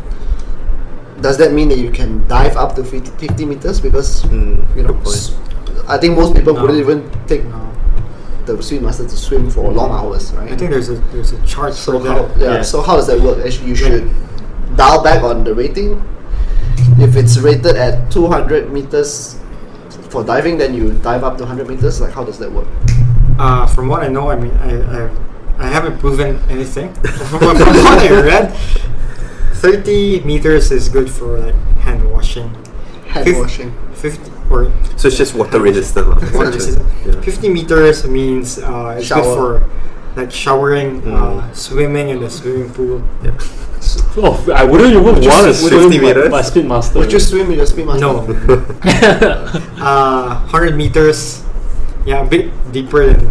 [1.22, 3.80] Does that mean that you can dive up to 50, 50 meters?
[3.82, 5.16] Because Mm, you know, good point.
[5.16, 5.36] s-
[5.88, 6.62] I think most people No.
[6.62, 7.60] wouldn't even take No.
[8.46, 10.52] the Speedmaster to swim for long hours, right?
[10.52, 12.38] I think there's a there's a chart So for how, that.
[12.40, 12.62] yeah, Yeah.
[12.62, 13.40] So how does that work?
[13.46, 14.10] Actually, you should
[14.76, 16.02] dial back on the rating.
[17.00, 19.39] If it's rated at 200 meters
[20.10, 22.00] for diving, then you dive up to 100 meters.
[22.02, 22.68] Like, how does that work?
[23.38, 25.10] Uh, from what I know, I mean, I, I,
[25.58, 26.94] I haven't proven anything.
[27.30, 28.54] from, what- from what I read,
[29.56, 32.50] 30 meters is good for like hand washing.
[33.08, 33.74] Hand Fif- washing.
[33.94, 36.08] 50 or So it's just water resistant.
[36.10, 36.82] lah, what is it?
[36.82, 37.14] essentially.
[37.16, 37.22] Yeah.
[37.22, 39.24] 50 meters means uh, it's Shower.
[39.24, 39.70] good for
[40.16, 41.14] like showering, Mm.
[41.16, 43.02] uh, swimming in the swimming pool.
[43.24, 43.32] Yeah.
[44.18, 46.30] Oh, I wouldn't even Would you want to s- would swim 50 by, meters?
[46.30, 46.96] by Speedmaster.
[47.00, 48.02] Would you swim with your Speedmaster?
[48.04, 48.20] No.
[49.80, 51.44] uh, 100 meters,
[52.06, 53.24] yeah, a bit deeper than,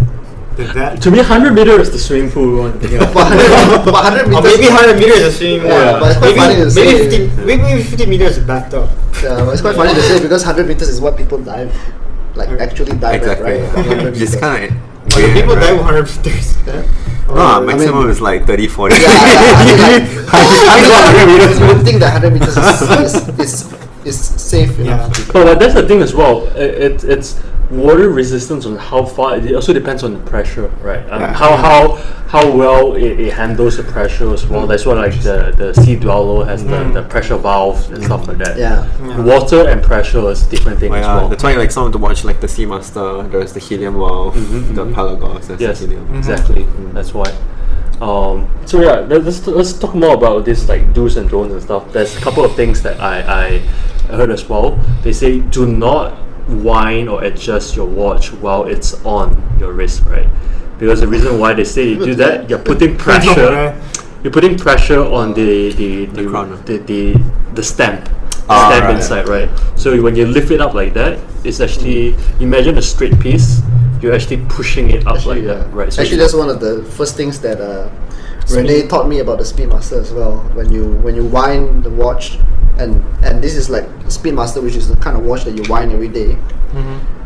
[0.57, 1.03] than that.
[1.03, 2.73] to me, 100 meters is the swimming pool one.
[2.81, 3.05] But Yeah.
[3.13, 4.57] 100, but 100 Or meters.
[4.57, 5.69] maybe 100 meters is swimming pool.
[5.71, 7.29] Yeah, but it's quite maybe, funny to maybe, say.
[7.29, 8.89] 50, maybe 50 meters is bathtub.
[9.23, 11.77] Yeah, but it's quite funny to say because 100 meters is what people dive,
[12.35, 13.61] like actually dive at, Exactly.
[13.61, 13.75] right?
[13.75, 14.37] 100 It's meters.
[14.41, 14.77] kind of
[15.19, 15.37] But weird.
[15.37, 15.67] people right?
[15.67, 16.57] dive 100 meters.
[16.67, 16.83] Yeah.
[17.29, 18.95] No, I maximum mean- is like 30, 40.
[18.95, 23.75] Yeah, yeah, I mean, like, I you would think that 100 meters is, is, is,
[24.05, 25.13] is safe enough.
[25.19, 25.25] Yeah.
[25.33, 26.47] But, but that's the thing as well.
[26.57, 27.41] It, it, it's
[27.71, 29.37] water resistance on how far.
[29.37, 31.05] It also depends on the pressure, right?
[31.11, 31.33] Um, Yeah.
[31.35, 31.97] How how
[32.29, 34.67] how well it, it handles the pressure as well.
[34.67, 38.39] That's why like the the sea dweller has the, the pressure valves and stuff like
[38.39, 38.57] that.
[38.57, 38.87] Yeah.
[39.07, 39.21] Yeah.
[39.23, 41.29] Water and pressure is different thing Oh, as well.
[41.29, 44.85] that's why like someone to watch like the Seamaster, there's the helium valve, Mhm, the
[44.85, 44.95] mhm.
[44.95, 46.15] Pelagos, there's Yes, the helium.
[46.17, 46.67] exactly.
[46.93, 47.31] That's why.
[48.01, 51.63] Um, so yeah, let- let's let's talk more about this like do's and don'ts and
[51.63, 51.93] stuff.
[51.93, 53.17] There's a couple of things that I
[54.09, 54.79] I heard as well.
[55.03, 56.15] They say do not
[56.49, 60.27] wind or adjust your watch while it's on your wrist, right?
[60.79, 63.75] because the reason why they say you do that, you're putting pressure.
[64.23, 66.63] You're putting pressure on the the the The crown.
[66.67, 67.15] the, the,
[67.55, 68.03] the stem.
[68.49, 68.97] Ah, stem right.
[68.97, 69.49] inside, right?
[69.77, 73.61] So when you lift it up like that, it's actually imagine a straight piece.
[74.01, 75.93] You're actually pushing it up like that, right?
[75.93, 77.91] So Actually, that's one of the first things that uh,
[78.51, 80.39] Renee taught me about the Speedmaster as well.
[80.55, 82.39] When you when you wind the watch,
[82.79, 85.93] and and this is like Speedmaster, which is the kind of watch that you wind
[85.93, 86.37] every day.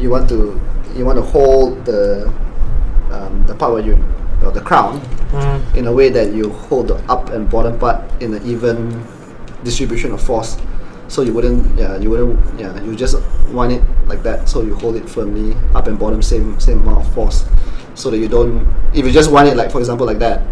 [0.01, 0.61] You want to
[0.95, 2.29] you want to hold the
[3.11, 3.97] um, the part where you
[4.45, 5.01] or the crown
[5.77, 9.03] in a way that you hold the up and bottom part in an even
[9.65, 10.57] distribution of force.
[11.09, 13.17] So you wouldn't, yeah, you wouldn't, yeah, you just
[13.53, 14.49] wind it like that.
[14.49, 17.45] So you hold it firmly, up and bottom, same same amount of force,
[17.95, 18.67] so that you don't.
[18.95, 20.43] If you just wind it like, for example, like that,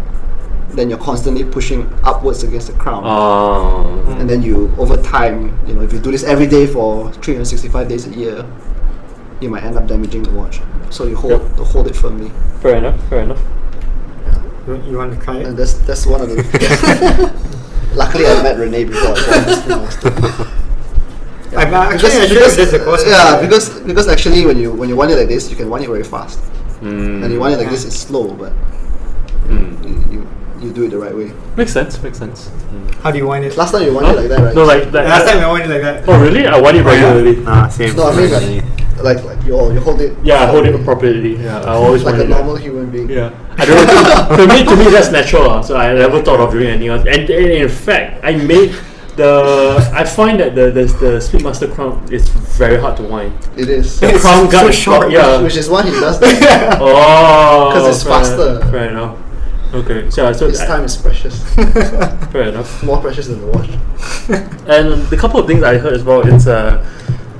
[0.69, 3.03] then you're constantly pushing upwards against the crown.
[3.05, 4.15] Oh.
[4.19, 7.87] And then you, over time, you know, if you do this every day for 365
[7.89, 8.45] days a year,
[9.41, 10.61] you might end up damaging the watch.
[10.89, 11.57] So you hold, Yep.
[11.67, 12.31] hold it firmly.
[12.61, 12.95] fair enough.
[13.09, 13.41] Fair enough.
[14.67, 16.35] You, you want to try And that's that's one of the.
[17.95, 19.09] Luckily, I met Renee before.
[19.15, 20.47] I bought this Speedmaster.
[21.57, 23.05] I'm actually not sure if that's the cause.
[23.07, 25.83] yeah, because because actually when you when you wind it like this, you can wind
[25.83, 26.39] it very fast.
[26.81, 27.23] Mm.
[27.23, 28.53] And you wind it like this, it's slow, but
[29.49, 30.10] Mm.
[30.61, 31.31] You, you you do it the right way.
[31.57, 32.01] Makes sense.
[32.01, 32.49] Makes sense.
[33.01, 33.57] How do you wind it?
[33.57, 34.55] Last time you wind it like that, right?
[34.55, 35.05] No, like that.
[35.07, 36.09] Last time I wind it like that.
[36.09, 36.47] Oh really?
[36.47, 37.35] I want it regularly.
[37.37, 37.95] Nah, same.
[37.95, 38.61] No, I mean for me.
[39.03, 40.13] like like, like you you hold it.
[40.23, 41.35] Yeah, I hold it properly.
[41.37, 42.29] Yeah, I always like a it that.
[42.29, 43.09] normal human being.
[43.09, 44.37] Yeah, I don't know.
[44.37, 45.49] to me, to me, that's natural.
[45.49, 47.01] ah, So I never thought of doing anything else.
[47.07, 48.75] And, and in fact, I made
[49.17, 49.89] the.
[49.93, 53.33] I find that the the, the Speedmaster crown is very hard to wind.
[53.57, 53.99] It is.
[53.99, 55.11] The It's crown so guard is short, short.
[55.11, 55.41] Yeah.
[55.41, 56.77] Which is why he does that.
[56.81, 57.69] Oh.
[57.73, 58.59] Because it's fair- faster.
[58.71, 59.17] Fair enough.
[59.73, 61.43] Okay, so so His I- time is precious.
[62.31, 62.83] fair enough.
[62.83, 63.69] More precious than the watch.
[64.67, 66.83] And the couple of things I heard as well, it's uh,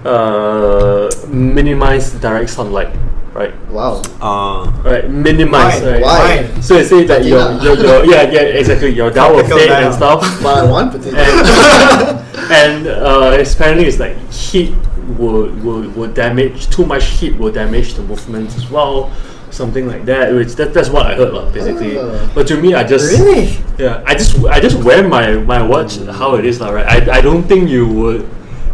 [0.05, 2.93] uh, minimize direct sunlight,
[3.33, 3.53] right?
[3.69, 4.01] Wow.
[4.21, 5.81] Uh, Right, minimize.
[5.81, 5.91] Why?
[5.91, 6.01] Right?
[6.01, 6.61] Why?
[6.61, 9.93] So it says that your, your, your yeah yeah exactly your dial will fade and
[9.93, 10.21] stuff.
[10.41, 11.17] But I want potato.
[11.17, 12.19] and
[12.61, 14.73] and uh, apparently it's like heat
[15.19, 19.11] will, will will damage too much heat will damage the movements as well
[19.51, 22.31] something like that which that, that's what I heard lah basically Ah.
[22.33, 23.57] but to me I just Really?
[23.77, 27.19] yeah I just I just wear my my watch how it is lah right I,
[27.19, 28.23] I don't think you would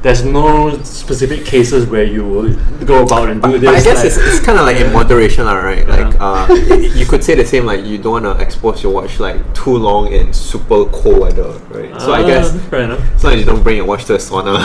[0.06, 2.54] there's no specific cases where you would
[2.86, 4.94] go about and do but this I guess like- it's, it's kind of like in
[4.94, 5.84] moderation, lah, right?
[5.90, 6.22] Like, Yeah.
[6.22, 6.46] uh,
[6.94, 7.66] you could say the same.
[7.66, 11.50] Like, you don't want to expose your watch like too long in super cold weather,
[11.74, 11.90] right?
[12.00, 14.14] So I Ah, guess fair enough as long as you don't bring your watch to
[14.16, 14.62] a sauna,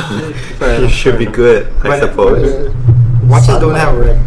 [0.60, 1.34] Fair it should be enough.
[1.34, 2.70] good, I But- suppose.
[3.24, 4.20] Watches don't have like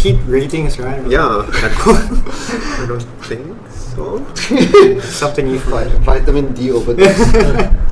[0.00, 1.06] heat ratings, right?
[1.06, 4.24] yeah, I don't, think so.
[5.00, 5.90] Something you Vi- find.
[6.04, 7.76] Vitamin D over there.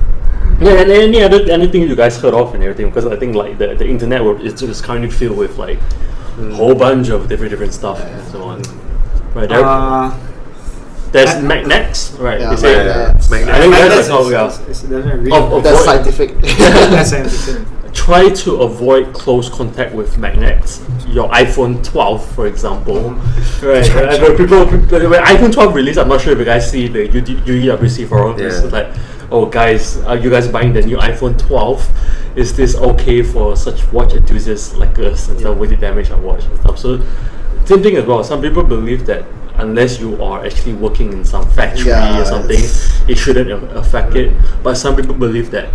[0.61, 3.59] Yeah, and any other anything you guys heard of and everything because I think like
[3.59, 5.79] the, the internet world is just kind of filled with like
[6.37, 8.63] a whole bunch of different different stuff and so on.
[9.35, 10.11] Right there, Uh,
[11.13, 12.41] there's I- Magnex, right?
[12.41, 13.29] Yeah, they say, Magnex.
[13.31, 13.49] Magnex.
[13.55, 14.49] I think Magnex that's is- how we are.
[14.49, 16.31] is- is- doesn't really- Of- of- That's scientific.
[16.43, 17.63] That's scientific.
[18.09, 20.81] Try to avoid close contact with magnets.
[21.09, 23.21] Your iPhone 12, for example, right?
[23.63, 26.89] Uh, right, but people, when iPhone 12 released, I'm not sure if you guys see
[26.89, 28.41] the UD UEWC forum.
[28.41, 28.71] It's Yeah.
[28.71, 28.87] like,
[29.31, 31.87] oh guys, are you guys buying the new iPhone 12?
[32.35, 35.59] Is this okay for such watch enthusiasts like us and stuff?
[35.59, 36.79] Would it damage our watch and stuff?
[36.79, 37.05] So,
[37.67, 38.25] same thing as well.
[38.25, 42.59] Some people believe that unless you are actually working in some factory Yeah, or something,
[43.07, 44.33] it shouldn't affect it.
[44.63, 45.69] But some people believe that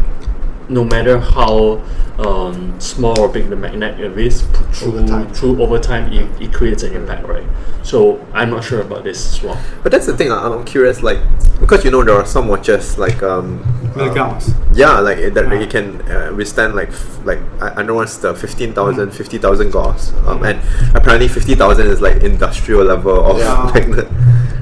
[0.74, 1.82] no matter how
[2.20, 4.42] um, small or big the magnet is,
[4.74, 5.34] through Over time.
[5.34, 7.46] through over time, it, it creates an impact, right?
[7.84, 9.60] So I'm not sure about this as well.
[9.84, 10.32] But that's the thing.
[10.32, 11.20] I- I'm curious, like,
[11.60, 13.60] because you know there are some watches like um,
[13.96, 14.50] Milgauss.
[14.54, 15.60] um, yeah, like it- that Yeah.
[15.62, 20.14] it can uh, withstand like f- like I, I know what's the 15,000, 50,000 gauss,
[20.28, 20.60] um, and
[20.96, 23.72] apparently fifty thousand is like industrial level of Yeah.
[23.76, 24.08] magnet,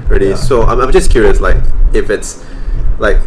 [0.08, 0.30] really.
[0.30, 0.34] Yeah.
[0.36, 1.58] So I'm, I'm just curious, like
[1.92, 2.44] if it's
[2.98, 3.18] like.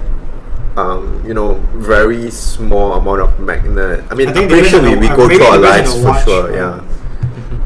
[0.78, 4.04] Um, you know, very small amount of magnet.
[4.12, 5.94] I mean, I I think am pretty sure we, we go maybe through our lives
[5.96, 6.54] for watch, sure.
[6.54, 6.84] yeah.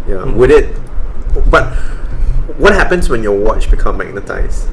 [0.07, 0.31] Yeah, yeah.
[0.33, 0.75] Would it?
[1.49, 1.73] But
[2.61, 4.67] what happens when your watch become magnetized?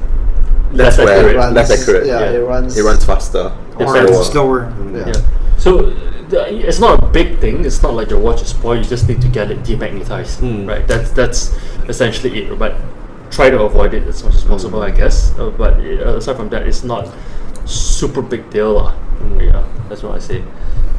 [0.71, 1.35] Less where- accurate.
[1.35, 2.05] runs- Less accurate.
[2.05, 2.37] Yeah, Yeah.
[2.37, 2.77] it runs.
[2.77, 3.51] It runs faster.
[3.79, 4.23] It's Or very it's low.
[4.23, 4.73] slower.
[4.93, 5.07] Yeah.
[5.07, 5.13] Yeah.
[5.57, 5.89] So
[6.29, 7.65] the, it's not a big thing.
[7.65, 8.83] It's not like your watch is spoiled.
[8.83, 10.67] You just need to get it demagnetized, Mm.
[10.67, 10.85] right?
[10.87, 11.57] That's that's
[11.89, 12.59] essentially it.
[12.59, 12.75] But
[13.31, 15.33] try to avoid it as much as possible, I guess.
[15.39, 17.09] Uh, but uh, aside from that, it's not
[17.67, 18.95] super big deal, lah.
[19.39, 20.39] Yeah, that's what I say.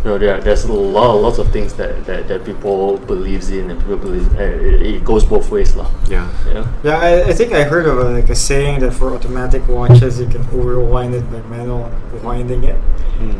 [0.04, 3.70] You know, there, there's a lot, lots of things that, that, that people believes in,
[3.70, 5.90] and people believe uh, it, it goes both ways, lah.
[6.08, 6.28] Yeah.
[6.46, 6.66] Yeah.
[6.84, 10.20] Yeah, I, I think I heard of a, like a saying that for automatic watches
[10.20, 11.90] you can overwind it by manual
[12.22, 12.78] winding it.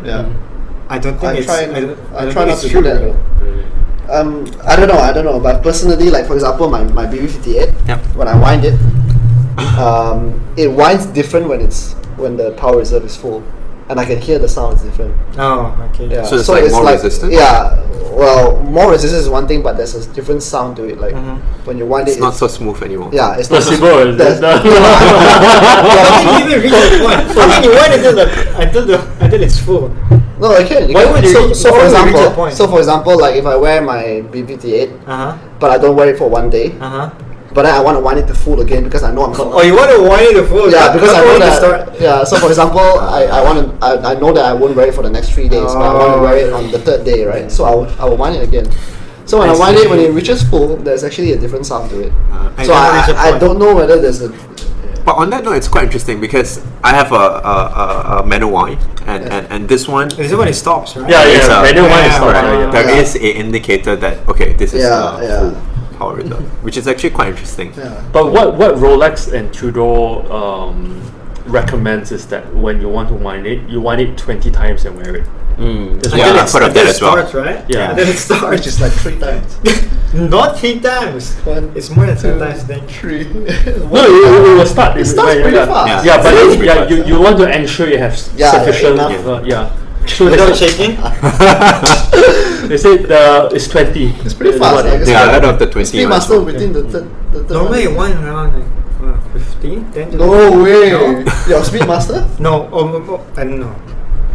[0.05, 0.27] Yeah.
[0.91, 1.47] I don't think I it's.
[1.47, 1.63] try.
[1.63, 2.83] I, don't- I I don't try think not it's to true.
[2.83, 2.99] do that.
[3.05, 3.17] though.
[4.09, 4.97] Um, I don't know.
[4.99, 5.39] I don't know.
[5.39, 7.87] But personally, like for example, my my BB58.
[7.87, 8.01] Yep.
[8.17, 8.75] When I wind it,
[9.79, 13.43] um, it winds different when it's when the power reserve is full,
[13.89, 15.15] and I can hear the sound is different.
[15.39, 16.07] Oh, okay.
[16.09, 16.25] Yeah.
[16.25, 17.33] So it's like more resistant?
[17.33, 17.85] Yeah.
[18.13, 20.99] Well, more resistance is one thing, but there's a different sound to it.
[20.99, 21.39] Like Mhm.
[21.65, 23.11] when you wind It's it, not it's, not so smooth anymore.
[23.13, 23.63] yeah, it's not.
[23.63, 27.21] Placebo is There's- that- How can you even reach that point?
[27.39, 28.27] How can you wait until the
[28.59, 29.89] until the until it's full?
[30.41, 30.89] No, I can.
[30.89, 31.13] You Why can.
[31.15, 33.37] would you so, reach- so for would you reach that example, so for example, like
[33.37, 35.33] if I wear my BB58, Uh huh.
[35.61, 37.11] but I don't wear it for one day, Uh huh.
[37.55, 39.33] But then I want to wind it to full again because I know I'm.
[39.39, 40.71] Oh, you want to wind it to full?
[40.71, 41.59] Yeah, not- because I know to that.
[41.59, 42.01] start.
[42.01, 44.87] Yeah, so for example, I, I want to I, I know that I won't wear
[44.89, 46.79] it for the next three days, but I want to Oh, wear it on the
[46.79, 47.51] third day, right?
[47.51, 48.71] So I will I will wind it again.
[49.27, 51.91] So when I, I wind it, when it reaches full, there's actually a different sound
[51.91, 52.13] to it.
[52.31, 54.29] Uh, I so I, I, I don't know whether there's a
[55.05, 58.53] But on that note, it's quite interesting because I have a, a, a, a manual
[58.53, 59.35] wine, and, Yeah.
[59.37, 61.09] and, and this one, This is when it stops, right?
[61.11, 61.61] Yeah, It's yeah.
[61.61, 62.45] a- Manual one is Yeah, not right.
[62.45, 62.71] yeah, yeah.
[62.71, 63.01] there Yeah.
[63.03, 65.41] is a indicator that okay, this is Yeah, uh, yeah.
[65.41, 65.57] full
[65.99, 67.73] power reserve, which is actually quite interesting.
[67.75, 68.03] yeah.
[68.13, 71.03] But what what Rolex and Tudor um,
[71.47, 74.97] recommends is that when you want to wind it, you wind it twenty times and
[74.97, 75.27] wear it.
[75.59, 75.99] Mm.
[75.99, 77.13] It's Yeah, really- I've heard of that it as well.
[77.19, 77.65] starts, right?
[77.69, 77.91] Yeah.
[77.91, 78.65] And then it starts.
[78.67, 79.59] is like three times.
[80.15, 81.35] Not three times.
[81.45, 82.63] One, It's more than two, times.
[82.65, 82.87] Then.
[82.87, 83.25] three.
[83.91, 84.97] No, it, it, it will start.
[84.97, 85.67] It starts pretty yeah.
[85.67, 86.07] fast.
[86.07, 88.53] Yeah, but It starts then, pretty yeah, you, you want to ensure you have Yeah,
[88.53, 88.95] sufficient.
[88.95, 89.27] enough.
[89.27, 89.75] Uh, yeah.
[90.09, 90.97] So Without they, shaking.
[92.69, 94.07] they say the it's twenty.
[94.25, 96.19] It's pretty fast, what like it- it's Yeah, like- of the 20 Speed one as
[96.19, 96.45] master well.
[96.47, 97.07] within the third.
[97.33, 97.97] The third Normally one.
[97.97, 100.91] one around like uh, 15, 10 to No way.
[100.91, 101.11] No?
[101.49, 102.41] Your Speedmaster?
[102.41, 103.75] No, oh, oh, oh, I don't know.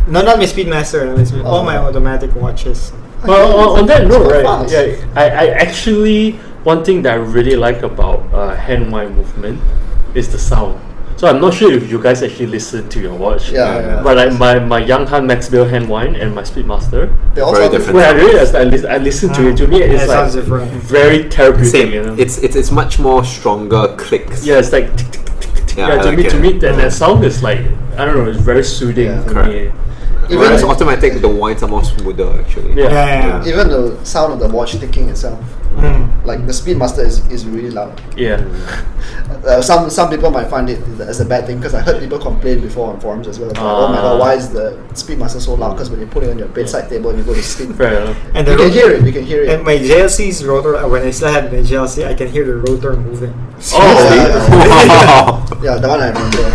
[0.07, 1.15] No, not my Speedmaster.
[1.17, 1.63] my Speed- All Oh.
[1.63, 2.93] my automatic watches.
[3.25, 4.43] Well, on, on that note, right?
[4.45, 4.71] fast.
[4.73, 6.31] Yeah, I, I actually
[6.63, 9.59] one thing that I really like about uh, hand wind movement
[10.15, 10.79] is the sound.
[11.23, 13.49] So I'm not sure if you guys actually listen to your watch.
[13.49, 14.03] Yeah, yeah.
[14.03, 17.69] But like my my Young Han Maxwell hand wind and my Speedmaster, They all Very
[17.69, 17.95] different.
[17.95, 20.33] when I really I, listen, I listen to it, to me it's it like
[20.83, 21.71] very therapeutic.
[21.71, 21.93] Same.
[21.93, 22.15] You know?
[22.19, 24.45] It's it's it's much more stronger clicks.
[24.45, 25.77] yeah, it's like tick, tick, tick, tick, tick.
[25.77, 27.61] Yeah, yeah, I to me to me that, that sound is like
[27.95, 29.71] I don't know, it's very soothing for me.
[30.25, 32.73] Even, Whereas automatic, the winds are more smoother actually.
[32.75, 32.83] Yeah.
[32.89, 33.51] Yeah, yeah, yeah.
[33.53, 35.39] even the sound of the watch ticking itself,
[35.75, 36.23] Mm.
[36.23, 37.99] like the Speedmaster is, is really loud.
[38.15, 38.39] Yeah.
[39.43, 42.17] Uh, some some people might find it as a bad thing because I heard people
[42.17, 43.49] complain before on forums as well.
[43.49, 44.01] Like, oh my Ah.
[44.01, 45.73] god, why is the Speedmaster so loud?
[45.75, 47.99] Because when you put it on your bedside table and you go to sleep, Fair
[48.01, 48.15] enough.
[48.33, 49.03] And you can ro- hear it.
[49.03, 49.49] You can hear it.
[49.49, 52.55] And my JLC's rotor, uh, when I still had my JLC, I can hear the
[52.63, 53.33] rotor moving.
[53.75, 56.47] Oh, yeah, that one I remember.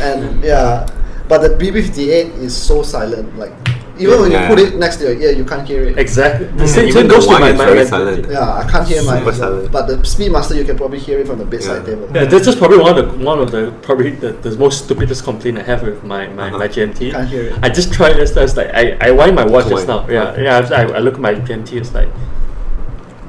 [0.00, 0.86] and yeah,
[1.28, 3.36] but the BB58 is so silent.
[3.38, 3.52] Like
[3.96, 4.48] even when you Yeah.
[4.48, 5.96] put it next to your ear, you can't hear it.
[5.98, 6.46] Exactly.
[6.46, 6.68] The Mm.
[6.68, 8.26] same Even thing the goes to my, is very silent.
[8.28, 9.18] Yeah, I can't hear mine.
[9.18, 9.72] Super as silent.
[9.72, 11.94] But the Speedmaster, you can probably hear it from the bedside Yeah.
[11.94, 12.08] table.
[12.14, 15.22] Yeah, this is probably one of the one of the probably the, the most stupidest
[15.24, 17.12] complaint I have with my, my, my GMT.
[17.12, 17.52] Can't hear it.
[17.62, 18.36] I just tried this.
[18.36, 20.06] It's like I, I wind my watch just now.
[20.10, 20.68] Yeah, yeah.
[20.80, 21.76] I, I look at my GMT.
[21.80, 22.08] It's like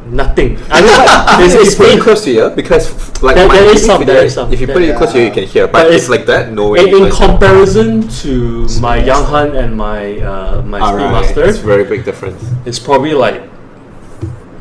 [0.05, 0.57] nothing.
[0.69, 0.89] I mean,
[1.45, 2.89] it's, It's, it's pretty close to you because
[3.21, 4.51] like There- there is some, there is some.
[4.53, 5.67] If you put it close to you, you can hear.
[5.67, 6.51] But, But it's like that.
[6.51, 6.79] No way.
[6.89, 9.03] in, in comparison to my.
[9.05, 12.41] Young Han and my uh, my Alright, Speedmaster, It's very big difference.
[12.65, 13.41] it's probably like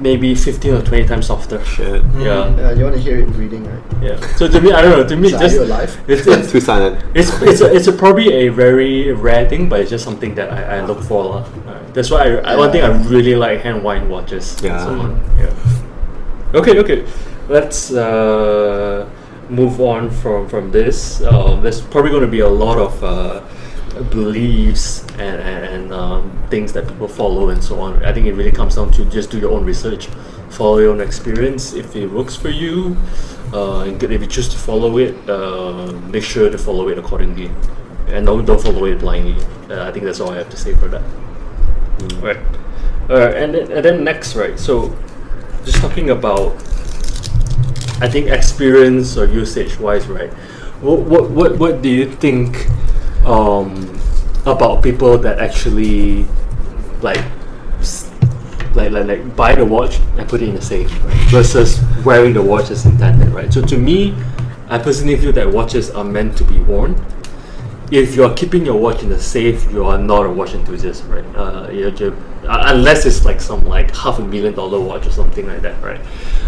[0.04, 1.58] maybe fifteen or twenty times softer.
[1.64, 2.04] Shit.
[2.20, 3.82] Yeah, Yeah, you want to hear it breathing, right?
[4.04, 4.20] yeah.
[4.36, 5.08] So to me, I don't know.
[5.08, 5.90] To me, So are just you alive?
[6.12, 7.00] it's, it's Too silent.
[7.16, 10.52] It's it's a, it's a probably a very rare thing, but it's just something that
[10.52, 11.24] I, I look for.
[11.24, 11.42] lah.
[11.96, 14.54] That's why I, I one thing I really like hand wind watches.
[14.60, 14.84] and Yeah.
[14.84, 15.10] So on.
[15.40, 16.60] Yeah.
[16.60, 17.00] Okay, okay.
[17.48, 19.08] Let's uh,
[19.48, 21.22] move on from from this.
[21.22, 23.40] Um, there's probably going to be a lot of uh,
[24.10, 28.04] beliefs and and, and um, things that people follow and so on.
[28.04, 30.08] I think it really comes down to just do your own research,
[30.50, 31.72] follow your own experience.
[31.74, 32.96] If it works for you,
[33.52, 37.50] uh, and if you choose to follow it, uh, make sure to follow it accordingly,
[38.08, 39.36] and don't don't follow it blindly.
[39.70, 41.02] Uh, I think that's all I have to say for that.
[42.20, 42.38] Right.
[43.08, 44.58] Uh, and then, and then next, right?
[44.58, 44.96] So,
[45.64, 46.56] just talking about,
[48.00, 50.32] I think experience or usage wise, right?
[50.80, 52.66] What what what, what do you think
[53.24, 53.98] um,
[54.46, 56.26] about people that actually
[57.00, 57.24] like
[58.74, 61.30] like, like like buy the watch and put it in a safe right?
[61.30, 63.52] versus wearing the watch as intended, right?
[63.52, 64.14] So to me,
[64.68, 66.94] I personally feel that watches are meant to be worn
[67.90, 71.24] if you're keeping your watch in the safe, you are not a watch enthusiast, right?
[71.36, 75.10] Uh, you're, ju- uh, unless it's like some like half a million dollar watch or
[75.10, 76.00] something like that, right?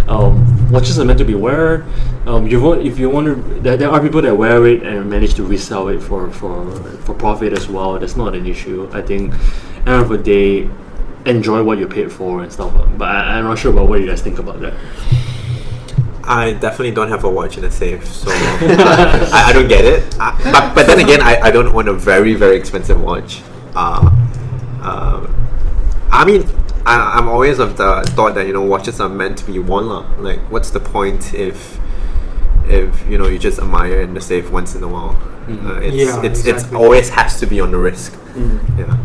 [0.08, 1.84] Um, watches are meant to be wear.
[2.26, 5.08] Um, you want if you want to, there, there are people that wear it and
[5.08, 6.70] manage to resell it for for
[7.00, 7.98] for profit as well.
[7.98, 8.88] That's not an issue.
[8.92, 9.32] I think,
[9.86, 10.68] end of the day,
[11.24, 12.72] enjoy what you paid for and stuff.
[12.96, 14.74] But I, I'm not sure about what you guys think about that.
[16.26, 20.16] I definitely don't have a watch in a safe, so I, I don't get it.
[20.18, 23.42] I, but, but then again, I, I don't own a very very expensive watch.
[23.74, 24.10] Uh,
[24.82, 25.26] uh,
[26.10, 26.44] I mean,
[26.84, 29.88] I, I'm always of the thought that you know watches are meant to be worn
[29.88, 30.06] lah.
[30.18, 31.78] Like, what's the point if
[32.66, 35.14] if you know you just admire in the safe once in a while?
[35.46, 35.66] Mhm.
[35.66, 38.12] Uh, it's Yeah, it's it's always has to be on the risk.
[38.34, 38.58] Mm.
[38.78, 38.96] Yeah,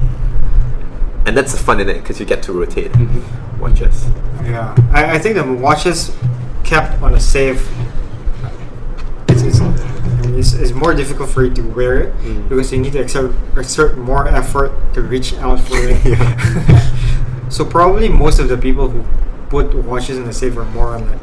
[1.28, 3.22] and that's the fun in it because you get to rotate Mhm.
[3.60, 4.06] watches.
[4.44, 6.12] Yeah, I, I think the watches
[6.72, 7.68] kept on a safe.
[9.28, 9.60] It's, it's,
[10.40, 12.48] it's, it's more difficult for you to wear it Mm.
[12.48, 16.00] because you need to exert, exert more effort to reach out for it.
[17.52, 19.04] So probably most of the people who
[19.50, 21.20] put watches in the safe are more on like,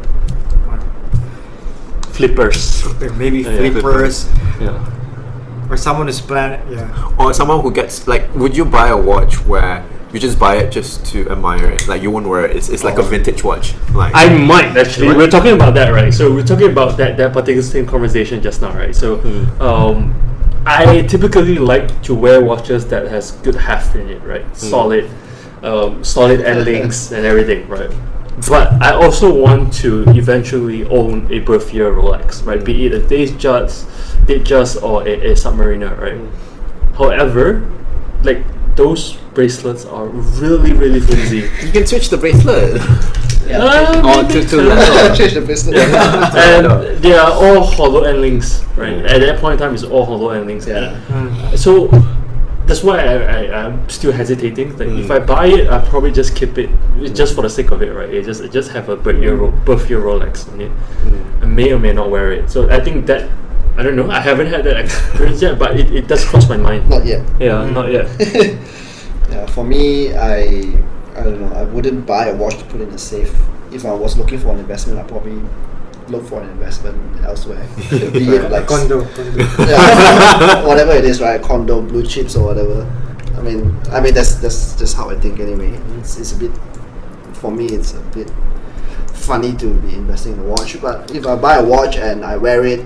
[2.12, 2.84] Flippers.
[3.16, 3.70] maybe Yeah, yeah.
[3.70, 4.28] flippers
[4.60, 5.70] Yeah.
[5.70, 6.60] or someone who's plan.
[6.70, 9.82] Yeah, Or someone who gets like, would you buy a watch where
[10.12, 11.86] you just buy it just to admire it?
[11.88, 12.56] Like you won't wear it.
[12.56, 13.74] It's, it's like a vintage watch.
[13.94, 15.14] Like I might actually.
[15.16, 16.12] We're talking about that, right?
[16.12, 18.94] So we're talking about that that particular same conversation just now, right?
[18.94, 19.60] So, Mm.
[19.60, 20.14] um,
[20.66, 24.44] I typically like to wear watches that has good heft in it, right?
[24.56, 25.08] Solid,
[25.62, 27.90] um, solid end links and everything, right?
[28.48, 32.62] But I also want to eventually own a birthier Rolex, right?
[32.64, 33.86] Be it a Datejust,
[34.26, 36.20] Datejust or a, a Submariner, right?
[36.96, 37.66] However,
[38.22, 38.44] like
[38.78, 41.50] those bracelets are really, really flimsy.
[41.66, 42.80] you can switch the bracelet.
[43.48, 43.64] Yeah.
[43.64, 44.56] Uh, or to, to so.
[44.58, 45.16] leather.
[45.16, 45.80] Change the business.
[46.36, 48.92] and they are all hollow end links, right?
[48.92, 49.08] Mm.
[49.08, 50.66] At that point in time, it's all hollow end links.
[50.66, 50.92] Yeah.
[51.56, 51.86] So
[52.66, 53.14] that's why I,
[53.46, 54.76] I I'm still hesitating.
[54.76, 55.10] Like if Mm.
[55.16, 56.68] I buy it, I probably just keep it
[57.14, 58.12] just for the sake of it, right?
[58.12, 60.72] It just it just have a birthday Ro- birthday Rolex on it.
[61.40, 62.50] I may or may not wear it.
[62.50, 63.30] So I think that
[63.78, 64.10] I don't know.
[64.10, 66.90] I haven't had that experience yet, but it, it does cross my mind.
[66.90, 67.24] Not yet.
[67.38, 67.72] Yeah, mm.
[67.72, 68.10] not yet.
[69.30, 70.74] yeah, for me, I
[71.14, 71.52] I don't know.
[71.54, 73.32] I wouldn't buy a watch to put in a safe.
[73.70, 75.40] If I was looking for an investment, I'd probably
[76.08, 77.64] look for an investment elsewhere.
[77.90, 79.44] Be it like condo, condo.
[79.60, 81.40] yeah, whatever it is, right?
[81.40, 82.82] Condo, blue chips, or whatever.
[83.36, 85.70] I mean, I mean that's that's just how I think anyway.
[86.00, 86.50] It's, it's a bit
[87.34, 87.66] for me.
[87.66, 88.28] It's a bit
[89.14, 92.36] funny to be investing in a watch, but if I buy a watch and I
[92.36, 92.84] wear it,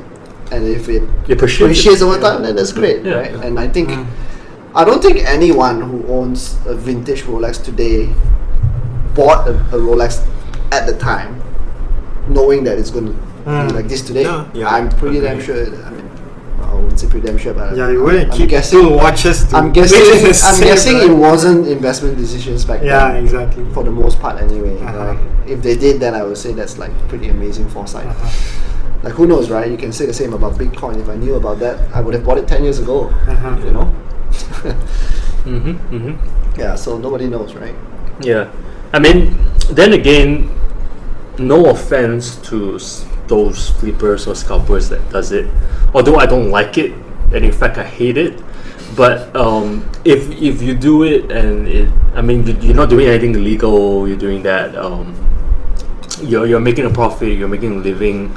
[0.53, 1.71] and if it You appreciate it.
[1.71, 3.15] appreciates over time, then that's great, Yeah.
[3.15, 3.33] right?
[3.45, 3.91] And I think
[4.75, 8.09] I don't think anyone who owns a vintage Rolex today
[9.15, 10.25] bought a, a Rolex
[10.73, 11.43] at the time,
[12.29, 13.67] knowing that it's going to Mm.
[13.69, 14.23] be like this today.
[14.23, 15.45] Yeah, yeah, I'm pretty damn agree.
[15.45, 15.67] sure.
[15.67, 16.09] I mean,
[16.63, 18.81] I wouldn't say pretty damn sure, but Yeah, you wouldn't I'm keep guessing.
[18.81, 19.43] two watches.
[19.51, 19.99] To I'm guessing.
[19.99, 23.25] put in the I'm guessing it wasn't investment decisions back Yeah, then.
[23.25, 23.65] exactly.
[23.75, 24.79] For the most part, anyway.
[24.81, 25.09] Uh-huh.
[25.09, 25.19] Like,
[25.51, 28.07] if they did, then I would say that's like pretty amazing foresight.
[28.07, 28.29] Uh-huh.
[29.03, 29.71] Like who knows, right?
[29.71, 31.01] You can say the same about Bitcoin.
[31.01, 33.09] If I knew about that, I would have bought it ten years ago.
[33.27, 33.57] Uh-huh.
[33.65, 33.95] You know.
[35.43, 36.61] Mm-hmm, mm-hmm.
[36.61, 36.77] yeah.
[36.77, 37.75] So nobody knows, right?
[38.21, 38.47] Yeah,
[38.93, 39.35] I mean,
[39.73, 40.49] then again,
[41.37, 42.79] no offense to
[43.27, 45.51] those flippers or scalpers that does it.
[45.95, 46.93] Although I don't like it,
[47.35, 48.41] and in fact I hate it.
[48.95, 53.09] But um, if if you do it and it, I mean, you- you're not doing
[53.09, 54.07] anything illegal.
[54.07, 54.77] You're doing that.
[54.79, 55.11] Um,
[56.23, 57.35] you're you're making a profit.
[57.37, 58.31] You're making a living.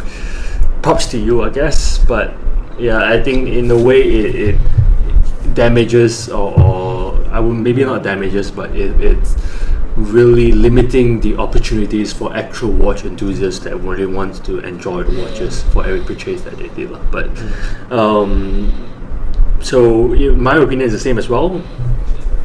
[0.85, 1.97] Props to you, I guess.
[1.97, 2.35] But
[2.77, 8.03] yeah, I think in a way it, it damages or, or I would maybe not
[8.03, 9.35] damages, but it, it's
[9.95, 15.63] really limiting the opportunities for actual watch enthusiasts that really want to enjoy the watches
[15.73, 16.91] for every purchase that they did.
[17.09, 17.31] But
[17.91, 18.69] um,
[19.61, 21.49] so my opinion is the same as well.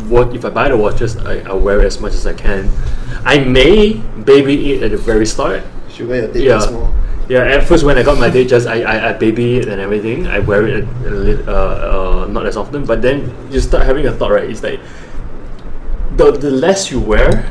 [0.09, 1.18] What if I buy the watches?
[1.18, 2.70] I, I wear it as much as I can.
[3.22, 5.62] I may baby it at the very start.
[6.01, 6.71] Should wear your date Yeah.
[6.73, 6.89] more.
[7.29, 9.81] Yeah, at first when I got my date, just I, I, I baby it and
[9.81, 10.27] everything.
[10.27, 13.87] I wear it a, a lit- uh, uh, not as often, but then you start
[13.87, 14.49] having a thought, right?
[14.51, 14.81] It's like
[16.17, 17.47] the the less you wear,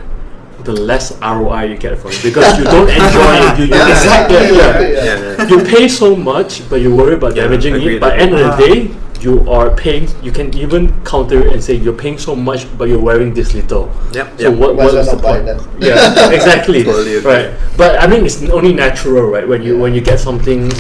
[0.66, 3.60] the less ROI you get from it because you don't enjoy it.
[3.60, 5.06] You, you, Yeah, exactly, exactly, yeah.
[5.06, 5.36] yeah.
[5.38, 5.48] Yeah.
[5.48, 8.02] You pay so much, but you worry about Yeah, damaging it.
[8.02, 8.78] But end of the day,
[9.22, 10.08] you are paying.
[10.24, 13.92] You can even counter and say you're paying so much, but you're wearing this little.
[14.14, 14.40] Yep.
[14.40, 14.60] So yep.
[14.60, 15.46] what, Might what as the point?
[15.46, 15.60] that.
[15.80, 16.84] Yeah, exactly.
[16.88, 17.52] Totally right.
[17.78, 19.48] But I mean, it's only natural, right?
[19.48, 20.72] When you when you get something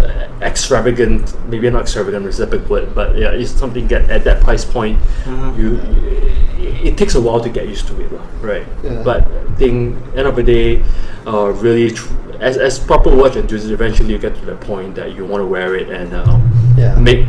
[0.00, 4.24] uh, extravagant, maybe not extravagant is a big word, but yeah, it's something get at
[4.24, 4.98] that price point.
[5.24, 5.56] Mhm.
[5.58, 5.68] You,
[6.84, 8.66] it takes a while to get used to it, lah, right?
[8.82, 9.00] Yeah.
[9.02, 10.84] But I think end of the day,
[11.26, 15.14] uh, really, tr- as as proper watch enthusiasts, eventually you get to the point that
[15.16, 16.36] you want to wear it and uh,
[16.76, 16.94] Yeah.
[17.00, 17.24] make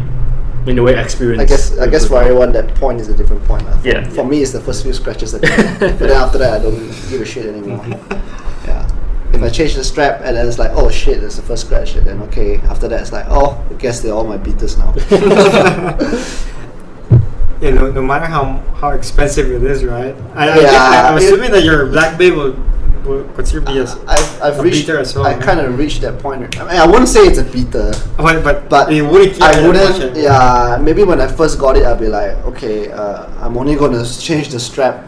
[0.68, 1.41] in a way experience.
[1.41, 3.63] I guess I guess for everyone that point is a different point.
[3.63, 4.24] For, Yeah, for yeah.
[4.24, 5.41] me, it's the first few scratches that,
[5.80, 6.78] but then after that, I don't
[7.09, 7.86] give a shit anymore.
[8.66, 8.91] yeah.
[9.34, 11.95] If I change the strap and then it's like, oh shit, that's the first scratch,
[11.95, 12.57] and then okay.
[12.70, 14.93] After that, it's like, oh, I guess they're all my beaters now.
[17.61, 20.13] Yeah, no, no matter how how expensive it is, right?
[20.36, 22.51] I, I, Yeah, I, am it- assuming that your Black Bay will,
[23.36, 24.88] consider be as I've, I've reached.
[24.88, 26.58] well, I kind of reached that point.
[26.58, 30.16] I, mean, I wouldn't say it's a beater, but but, but you wouldn't I wouldn't.
[30.16, 34.06] Yeah, maybe when I first got it, I'd be like, okay, uh, I'm only gonna
[34.06, 35.06] change the strap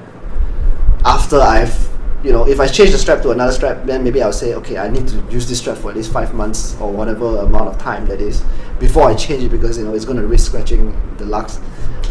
[1.05, 1.87] after I've
[2.23, 4.77] you know if I change the strap to another strap, then maybe I'll say okay,
[4.77, 7.77] I need to use this strap for at least five months or whatever amount of
[7.77, 8.43] time that is
[8.79, 11.59] before I change it because you know it's going to risk scratching the lugs.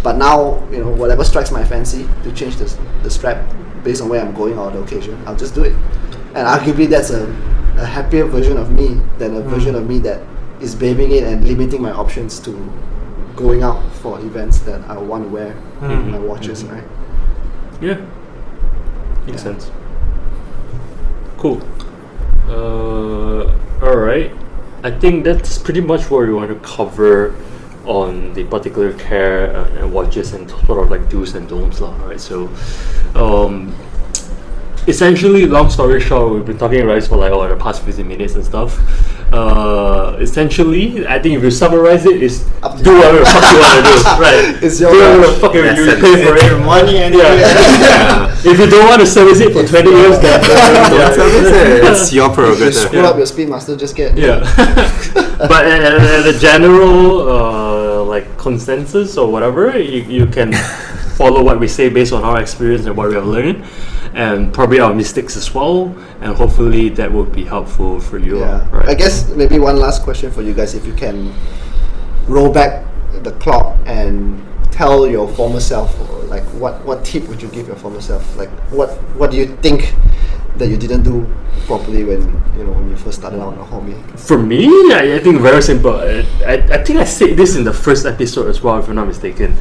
[0.02, 2.66] But now you know whatever strikes my fancy to change the,
[3.02, 3.38] the strap
[3.86, 5.72] based on where I'm going or the occasion, I'll just do it.
[6.34, 7.22] And arguably that's a,
[7.78, 10.20] a happier version of me than a version of me that
[10.60, 12.50] is babying it and limiting my options to
[13.36, 16.10] going out for events that I want to wear Mhm.
[16.10, 16.82] my watches, right?
[17.80, 17.98] Yeah.
[19.26, 19.52] Makes Yeah.
[19.52, 19.70] sense.
[21.38, 21.60] Cool.
[22.48, 23.52] Uh,
[23.86, 24.32] all right.
[24.82, 27.34] I think that's pretty much what we want to cover
[27.86, 31.94] on the particular care uh, and watches and sort of like do's and don'ts, lah.
[32.04, 32.20] Right.
[32.20, 32.48] So,
[33.14, 33.74] um,
[34.86, 38.06] essentially, long story short, we've been talking about this for like oh, the past 15
[38.06, 38.78] minutes and stuff.
[39.32, 42.44] Uh, essentially, I think if you summarize it, is
[42.82, 43.96] do whatever the fuck you want to do.
[44.22, 44.62] Right.
[44.62, 46.00] It's your do whatever the fuck you, In you essence.
[46.00, 46.64] pay for it.
[46.64, 48.30] money and Yeah.
[48.46, 50.40] if you don't want to service it for 20 years, then
[50.90, 51.84] Don't service it.
[51.90, 52.74] It's your If you prerogative.
[52.74, 54.38] screw up your Speedmaster, just get yeah.
[55.50, 57.65] but at, at- at the general uh,
[58.16, 60.52] like consensus or whatever, you, you can
[61.20, 63.64] follow what we say based on our experience and what we have learned,
[64.14, 65.94] and probably our mistakes as well.
[66.20, 68.40] And hopefully that will be helpful for you.
[68.40, 68.68] Yeah.
[68.70, 68.88] Right.
[68.88, 71.34] I guess maybe one last question for you guys if you can
[72.26, 72.84] roll back
[73.22, 74.45] the clock and
[74.76, 78.36] tell your former self or like what what tip would you give your former self?
[78.36, 79.94] Like what what do you think
[80.58, 81.26] that you didn't do
[81.66, 82.20] properly when
[82.56, 83.94] you know when you first started out on a hobby?
[84.16, 85.94] For me, I, I think very simple.
[85.96, 88.94] I, I, I think I said this in the first episode as well, if I'm
[88.96, 89.56] not mistaken.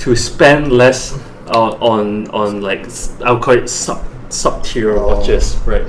[0.00, 1.14] To spend less
[1.48, 2.86] uh, on on like
[3.24, 5.16] I'll call it sub sub tier Oh.
[5.18, 5.86] watches, right?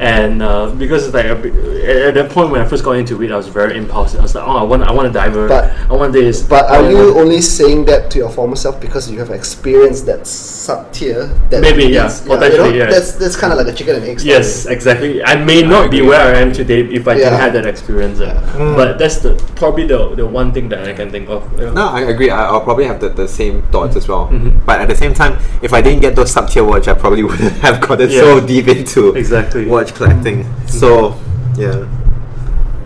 [0.00, 3.30] And uh, because it's like at, at that point when I first got into it,
[3.30, 4.20] I was very impulsive.
[4.20, 5.48] I was like, oh, I want I want a diamond.
[5.48, 6.42] But- I want this.
[6.42, 10.06] But are you that." only saying that to your former self because you have experienced
[10.06, 11.26] that sub tier?
[11.50, 12.90] That Maybe, yeah, is- potentially, you know, yeah.
[12.90, 14.34] That's that's kind of like a chicken and egg story.
[14.34, 15.22] Yes, exactly.
[15.22, 17.30] I may not be where I am today if I Yeah.
[17.30, 18.20] didn't have that experience.
[18.20, 18.74] uh, Mm.
[18.76, 21.42] But that's the probably the, the one thing that I can think of.
[21.60, 21.72] yeah.
[21.72, 22.30] No, I agree.
[22.30, 24.28] I, I'll probably have the, the same thoughts as well.
[24.28, 24.64] Mhm.
[24.64, 27.22] But at the same time, if I didn't get those sub tier watch, I probably
[27.28, 29.65] wouldn't have gotten so deep into Exactly.
[29.68, 30.46] Watch collecting.
[30.66, 31.18] So,
[31.56, 31.86] yeah.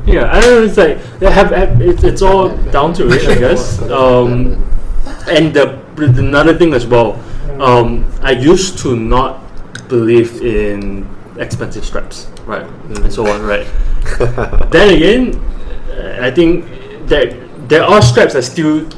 [0.07, 0.65] Yeah, I don't know.
[0.65, 3.81] It's like they have, have it's, it's all down to it, I guess.
[3.83, 4.65] Um,
[5.29, 7.21] and the another thing as well,
[7.61, 9.41] um, I used to not
[9.89, 11.07] believe in
[11.39, 13.67] expensive straps, right, and so on, right.
[14.71, 15.41] then again,
[16.21, 16.65] I think
[17.07, 17.37] that
[17.69, 18.89] there are straps that still.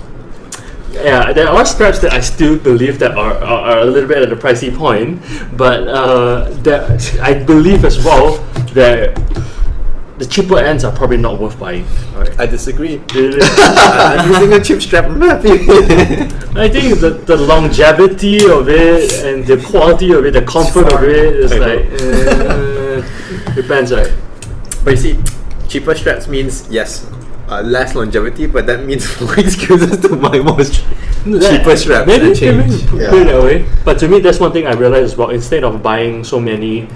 [0.93, 4.19] Yeah, there are straps that I still believe that are, are, are a little bit
[4.19, 5.23] at the pricey point,
[5.57, 8.39] but uh, that I believe as well
[8.75, 9.17] that
[10.19, 11.85] the cheaper ends are probably not worth buying.
[12.15, 12.39] Right?
[12.39, 13.03] I disagree.
[13.11, 15.07] I'm using a cheap strap.
[15.07, 15.49] I'm happy.
[16.61, 21.03] I think the, the longevity of it and the quality of it, the comfort of
[21.03, 24.13] it is I like uh, depends, right?
[24.85, 25.19] but you see,
[25.69, 27.11] cheaper straps means yes,
[27.53, 32.37] uh, less longevity, but that means more excuses to buy more cheaper straps Maybe, and
[32.37, 32.57] change.
[32.57, 33.15] maybe put Yeah.
[33.15, 33.67] it that way.
[33.85, 35.31] But to me, that's one thing I realized as well.
[35.31, 36.89] Instead of buying so many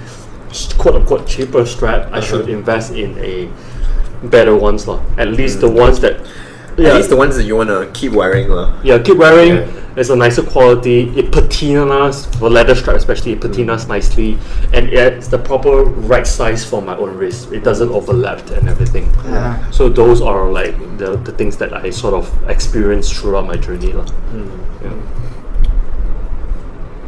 [0.78, 2.58] quote unquote cheaper strap, I should Uh-huh.
[2.58, 3.48] invest in a
[4.26, 5.00] better ones, lah.
[5.18, 6.18] At least the ones that.
[6.76, 8.48] Yeah, At least the ones that you want to keep wearing.
[8.48, 8.72] lah.
[8.82, 9.56] Yeah, keep wearing.
[9.64, 9.85] Yeah.
[9.96, 11.08] It's a nicer quality.
[11.18, 13.88] It patinas for leather strap, especially it patinas mm.
[13.88, 14.38] nicely,
[14.74, 17.50] and it's the proper right size for my own wrist.
[17.52, 19.10] It doesn't overlap and everything.
[19.24, 19.70] Yeah.
[19.70, 23.92] So those are like the, the things that I sort of experienced throughout my journey,
[23.92, 24.04] lah.
[24.04, 24.50] Mm.
[24.84, 25.16] Yeah.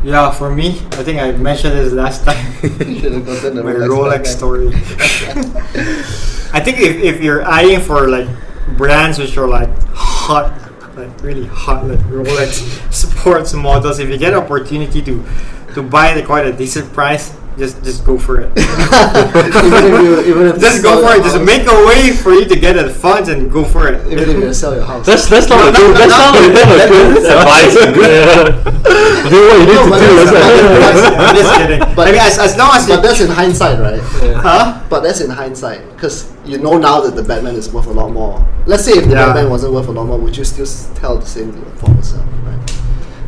[0.05, 2.55] Yeah, for me, I think I mentioned this last time.
[2.63, 4.69] You should have gotten the my Rolex Rolex story.
[6.55, 8.29] I think if, if you're eyeing for like
[8.77, 10.68] brands which are like hot,
[10.99, 15.25] like really hot, like Rolex sports models, if you get opportunity to
[15.75, 18.49] to buy it at quite a decent price, just just go for it.
[18.59, 21.25] even if you even if just go for your it.
[21.29, 24.07] Just make a way for you to get the funds and go for it.
[24.11, 25.05] even if you sell your house.
[25.07, 26.19] That's that's not No, no, good no, that's no.
[26.19, 27.75] not a good, a good advice.
[27.75, 28.79] Yeah.
[29.29, 30.07] Do what you need No, to but do.
[30.17, 31.81] that's- That's but like- I'm just kidding.
[31.95, 34.01] But- I mean, as, as long as but that's in hindsight, right?
[34.41, 34.81] huh?
[34.89, 38.11] But that's in hindsight, because you know now that the Batman is worth a lot
[38.13, 38.47] more.
[38.67, 39.27] Let's say if the Yeah.
[39.27, 42.03] Batman wasn't worth a lot more, would you still tell the same to your former
[42.03, 42.73] self, right?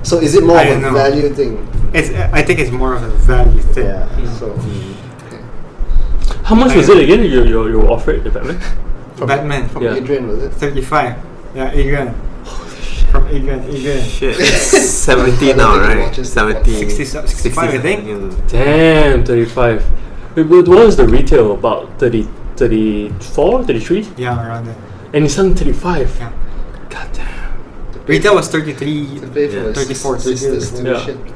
[0.02, 0.92] So is it more I of a know.
[0.94, 1.58] value thing?
[1.92, 3.86] It's I think it's more of a value thing.
[3.86, 4.34] Yeah.
[4.38, 4.46] So
[5.26, 5.42] okay.
[6.44, 7.20] How much was it again?
[7.24, 8.58] You you you offered the Batman?
[9.26, 9.94] Batman from Yeah.
[9.96, 10.50] Adrian was it?
[10.52, 11.14] 35.
[11.54, 12.14] Yeah, Adrian.
[13.10, 14.02] From Adrian, Adrian.
[14.04, 15.98] Shit, it's 70 now, right?
[15.98, 16.32] watches.
[16.32, 16.70] 70.
[16.72, 18.04] 60, 65, I think.
[18.04, 18.48] Mm.
[18.48, 19.84] Damn, 35.
[20.36, 21.52] Wait, What what was the retail?
[21.52, 22.22] About 30,
[22.56, 24.06] 34, 33?
[24.16, 24.76] Yeah, around there.
[25.12, 26.16] And it's selling 35.
[26.20, 26.32] Yeah.
[26.88, 28.06] God damn.
[28.06, 29.20] Retail was 33.
[29.20, 29.62] To pay for Yeah.
[29.64, 30.94] his 34, sisters 34.
[30.94, 31.34] tuition.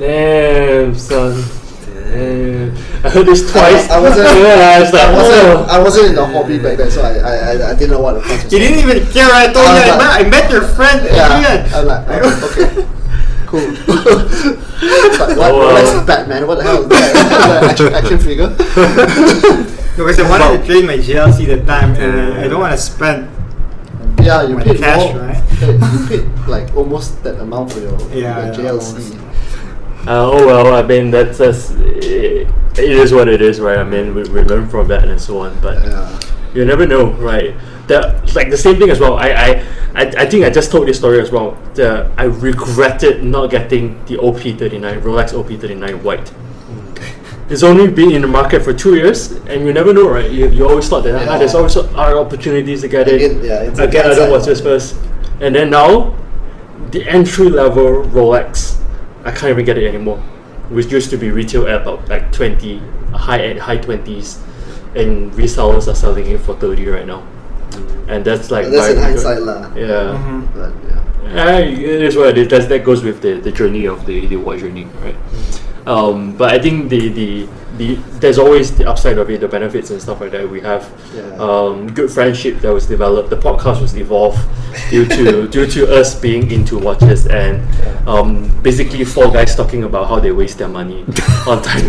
[0.00, 1.36] Damn, son.
[1.84, 2.72] Damn.
[3.04, 3.84] I heard this twice.
[3.90, 4.24] I, I wasn't.
[4.40, 5.44] yeah, I was like, I wasn't.
[5.44, 5.66] oh.
[5.68, 8.14] I wasn't in the hobby back then, so I, I, I, I didn't know what
[8.14, 8.52] the price was.
[8.52, 9.28] You didn't even care.
[9.30, 12.48] I told I you was I, met, I met your friend Yeah, I'm like, oh,
[12.48, 12.88] okay,
[13.46, 13.60] cool.
[15.20, 15.52] but what?
[15.52, 16.46] Oh, Batman.
[16.46, 17.64] What the hell is that?
[17.70, 18.48] action, action figure.
[20.00, 22.40] Because I wanted to trade my JLC at the time, and Yeah.
[22.40, 23.28] I don't want to spend.
[24.24, 25.24] Yeah, you paid cash, more.
[25.28, 25.42] right?
[25.60, 29.29] You paid like almost that amount for your, Yeah, your yeah, JLC.
[30.06, 32.48] Uh, oh well, I mean that's just it,
[32.78, 33.78] it is what it is, right?
[33.78, 36.20] I mean we, we learn from that and so on, but Yeah.
[36.54, 37.54] you never know, right?
[37.86, 39.16] The, like the same thing as well.
[39.18, 39.48] I, I,
[39.94, 41.58] I, I think I just told this story as well.
[41.74, 46.32] The, I regretted not getting the OP39 Rolex OP39 white.
[47.50, 50.30] It's only been in the market for two years, and you never know, right?
[50.30, 53.14] You, you always thought that ah, there's always are opportunities to get it.
[53.20, 54.30] Again, yeah, it's I a get other downside.
[54.30, 54.94] watches first,
[55.40, 56.14] and then now,
[56.92, 58.79] the entry level Rolex,
[59.24, 60.18] I can't even get it anymore.
[60.70, 62.78] Which used to be retail at about like twenty,
[63.12, 64.38] high end high twenties,
[64.94, 67.26] and resellers are selling it for thirty right now,
[68.06, 69.66] and that's like But that's in hindsight, lah.
[69.74, 70.14] Yeah.
[70.14, 70.46] Mhm.
[70.54, 71.02] But yeah.
[71.30, 72.48] Yeah, it is what it is.
[72.48, 75.14] That's, that goes with the, the journey of the, the watch journey, right?
[75.86, 77.48] Um, but I think the, the
[77.80, 80.44] the there's always the upside of it, the benefits and stuff like that.
[80.48, 80.84] We have
[81.16, 81.24] Yeah.
[81.40, 83.30] um, good friendship that was developed.
[83.30, 84.38] The podcast was evolved
[84.92, 87.64] due to due to us being into watches and
[88.06, 91.00] um, basically four guys talking about how they waste their money
[91.50, 91.86] on time.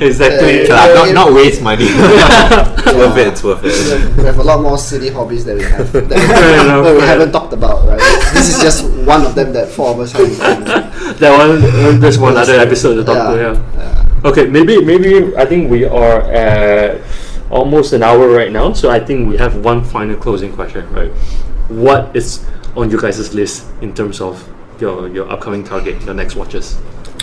[0.00, 0.68] exactly.
[0.68, 1.12] Yeah, Nah, yeah, not, yeah.
[1.12, 1.86] not waste money.
[1.88, 3.26] it's worth it.
[3.32, 4.16] It's worth it.
[4.16, 7.00] we have a lot more silly hobbies that we have that we, enough, that we
[7.02, 8.00] haven't talked about, right?
[8.34, 11.62] This is just one of them that four of us have that one.
[11.64, 13.56] uh, There's one other episode to talk Yeah, about.
[13.56, 13.80] Yeah.
[13.80, 14.25] yeah.
[14.26, 17.00] Okay, maybe maybe I think we are at
[17.50, 21.12] almost an hour right now, so I think we have one final closing question, right?
[21.70, 22.42] What is
[22.76, 24.42] on you guys' list in terms of
[24.82, 26.74] your your upcoming target, your next watches?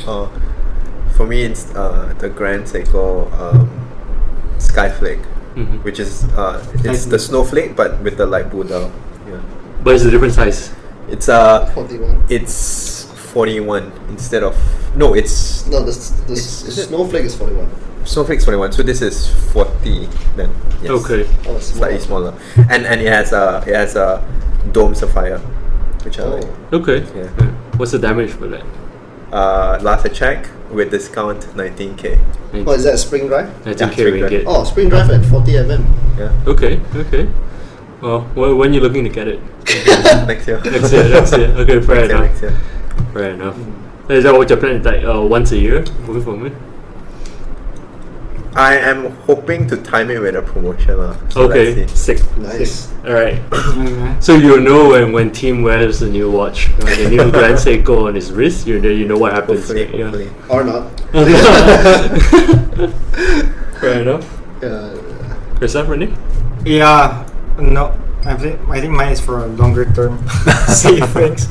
[0.08, 0.28] Uh,
[1.18, 3.68] for me, it's uh, the Grand Seiko um,
[4.58, 5.22] Skyflake,
[5.60, 5.84] Mhm.
[5.84, 8.92] which is uh, it's the snowflake but with the light blue dial.
[9.28, 9.44] Yeah,
[9.84, 10.72] But it's a different size.
[11.12, 12.24] it's uh, 41.
[12.32, 13.03] it's
[13.34, 14.56] forty one instead of
[14.96, 17.68] no, it's No, the, s- the It's- is it- snowflake is 41.
[18.06, 18.72] snowflake's forty one.
[18.72, 20.50] So this is forty then.
[20.82, 20.92] Yes.
[20.92, 21.28] Okay.
[21.48, 22.34] Oh, it's slightly smaller,
[22.70, 24.22] and and it has a it has a
[24.72, 25.40] dome sapphire,
[26.06, 26.30] which I Oh.
[26.36, 26.74] like.
[26.74, 27.00] Okay.
[27.16, 27.30] Yeah.
[27.78, 28.64] What's the damage for that?
[29.32, 32.20] Uh, last I check with discount 19k.
[32.68, 33.50] Oh, is that a spring drive?
[33.66, 34.44] I Yeah, think spring drive.
[34.46, 35.82] Oh, spring drive at 40 mm.
[36.20, 36.80] Yeah, Okay.
[36.96, 37.28] Okay.
[38.02, 39.40] Well, wh- when you're looking to get it?
[40.28, 40.60] next year.
[40.62, 41.10] Next year.
[41.10, 41.50] Next year.
[41.64, 41.80] Okay.
[41.82, 42.22] Fair Next year, enough.
[42.30, 42.54] next year.
[43.14, 43.58] Fair enough.
[44.10, 45.04] Is that what your plan is like?
[45.04, 46.56] Uh, once a year, moving forward.
[48.56, 50.98] I am hoping to time it with a promotion.
[50.98, 51.16] lah.
[51.30, 51.74] so okay.
[51.74, 52.18] let's see.
[52.18, 52.38] Sick.
[52.38, 52.92] Nice.
[53.06, 53.40] All right.
[54.24, 58.08] So you know when when Team wears the new watch, right, the new Grand Seiko
[58.08, 59.68] on his wrist, you know you know what happens.
[59.68, 60.04] Hopefully, yeah.
[60.08, 60.30] hopefully.
[60.48, 60.88] Or not.
[63.82, 64.24] Fair enough.
[64.64, 64.96] Uh,
[65.60, 66.14] Yourself, Renee?
[66.64, 67.26] Yeah,
[67.60, 67.92] no.
[68.24, 70.26] I think I think mine is for a longer term
[70.72, 71.50] savings.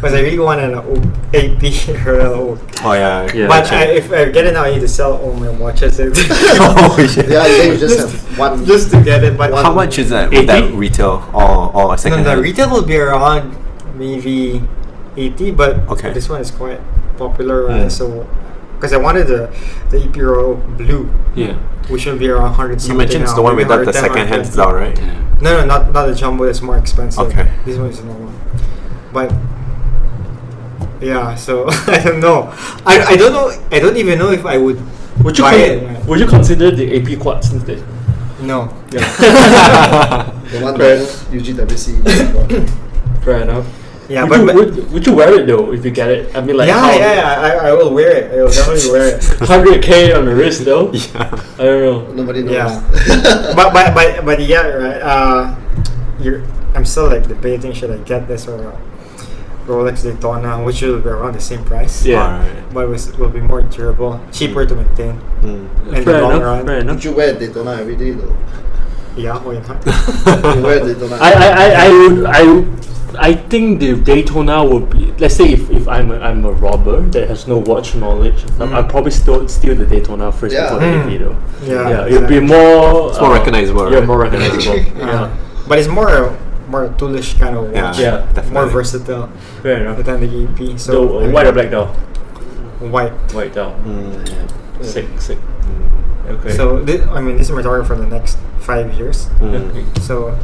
[0.00, 0.72] Because I really want an
[1.36, 1.62] AP
[2.06, 2.58] or an old.
[2.82, 3.30] Oh yeah.
[3.34, 3.48] Yeah.
[3.48, 3.70] but.
[3.70, 6.00] I, if I get it now, I need to sell all my watches.
[6.00, 7.28] oh shit.
[7.28, 8.64] yeah, you just have one.
[8.64, 9.36] just to get it.
[9.36, 10.32] But How much is that?
[10.32, 10.36] 80?
[10.38, 13.54] Would that retail or or No, second the retail will be around
[13.94, 14.62] maybe
[15.18, 16.14] 80, but Okay.
[16.14, 16.80] this one is quite
[17.18, 17.86] popular, right?
[17.86, 17.92] Mm.
[17.92, 18.26] So,
[18.76, 19.52] because I wanted the
[19.90, 21.52] the AP Royal Blue, Yeah.
[21.92, 24.26] which will be around 100 You mentioned it's now, the one without the 110, second
[24.32, 24.48] hand 120.
[24.48, 24.96] style, right?
[25.42, 26.44] No, no, not not the jumbo.
[26.44, 27.26] It's more expensive.
[27.28, 27.52] Okay.
[27.66, 28.32] This one is the normal.
[29.12, 29.28] But
[31.00, 32.52] yeah, so I don't know.
[32.86, 33.50] I, I don't know.
[33.70, 34.80] I don't even know if I would.
[35.24, 35.86] Would you buy con- it.
[35.86, 36.06] right?
[36.06, 37.82] would you consider the AP quartz instead?
[38.40, 38.68] No.
[40.50, 40.98] The one Right.
[40.98, 42.02] that UGWC.
[43.24, 43.66] Fair enough.
[44.08, 46.34] Yeah, would, but, you, but would, would you wear it though if you get it?
[46.36, 48.32] I mean, like yeah, how, yeah, yeah, I, I will wear it.
[48.32, 49.24] I will definitely wear it.
[49.46, 50.90] hundred k on the wrist though.
[50.92, 51.30] Yeah.
[51.58, 52.12] I don't know.
[52.14, 52.54] Nobody knows.
[52.54, 53.52] Yeah.
[53.54, 55.00] but but but but yeah, right.
[55.00, 55.54] Uh,
[56.18, 56.42] you're.
[56.74, 58.80] I'm still like debating should I get this or uh,
[59.70, 62.04] Rolex Daytona, which will be around the same price.
[62.04, 62.22] Yeah.
[62.42, 62.74] Alright.
[62.74, 65.20] But it was, will be more durable, cheaper to maintain.
[65.42, 65.94] Mm.
[65.96, 66.42] In the long enough.
[66.42, 66.66] run.
[66.66, 66.94] Fair enough.
[66.96, 68.36] Would you wear Daytona every day though?
[69.16, 69.84] Yeah, why not?
[70.56, 71.16] You wear Daytona.
[71.20, 72.80] I, I, I, I would I would-
[73.18, 77.00] I think the Daytona would be let's say if, if I'm a, I'm a robber
[77.10, 78.72] that has no watch knowledge, Mm.
[78.72, 80.62] I'd probably still steal the Daytona first Yeah.
[80.70, 81.14] before the Mm.
[81.14, 81.36] AP though.
[81.66, 84.06] Yeah, Yeah, it'd be more It's more recognizable, Yeah, right?
[84.06, 84.78] more recognizable.
[85.02, 85.36] Uh, yeah.
[85.66, 86.38] But it's more a
[86.70, 87.98] more toolish kind of Yeah, watch.
[87.98, 88.16] Yeah.
[88.32, 88.52] definitely.
[88.52, 89.26] More versatile
[89.62, 90.04] Fair enough.
[90.04, 90.78] than the AP.
[90.78, 91.86] So So I mean, white or black though?
[92.80, 93.12] White.
[93.34, 93.74] White though.
[93.84, 94.84] Mm.
[94.84, 95.38] Sick, sick.
[96.28, 96.52] Okay.
[96.54, 99.26] So thi- I mean, this is my target for the next five years.
[99.42, 99.68] Mm.
[99.70, 99.84] okay.
[100.00, 100.38] So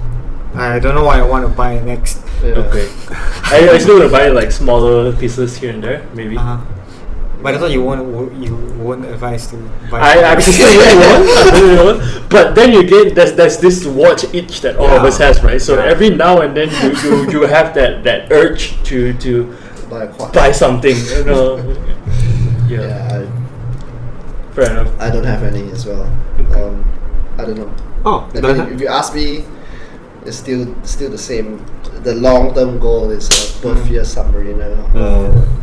[0.55, 2.21] I don't know what I want to buy next.
[2.43, 2.59] Yeah.
[2.67, 2.89] Okay.
[3.55, 6.37] I, I still want to buy like smaller pieces here and there, maybe.
[6.37, 6.59] Uh-huh.
[7.47, 9.57] But I thought you won't you won't advise to
[9.89, 10.01] buy.
[10.03, 12.03] I absolutely won't.
[12.03, 12.29] won't.
[12.29, 15.63] But then you get there's there's this watch itch that all of us has, right?
[15.63, 15.87] So Yeah.
[15.95, 19.55] every now and then you, you, you have that, that urge to to
[19.89, 20.33] Buy a quad.
[20.35, 20.97] buy something.
[20.97, 21.47] You know.
[22.67, 22.83] Yeah.
[22.83, 23.31] Yeah,
[24.51, 24.91] Fair enough.
[24.99, 26.03] I, I don't have any as well.
[26.59, 26.83] Um,
[27.39, 27.71] I don't know.
[28.05, 29.45] Oh, I mean, if you ask me,
[30.27, 31.65] it's still still the same.
[32.03, 34.99] The long term goal is a Berthier Submariner, Mm.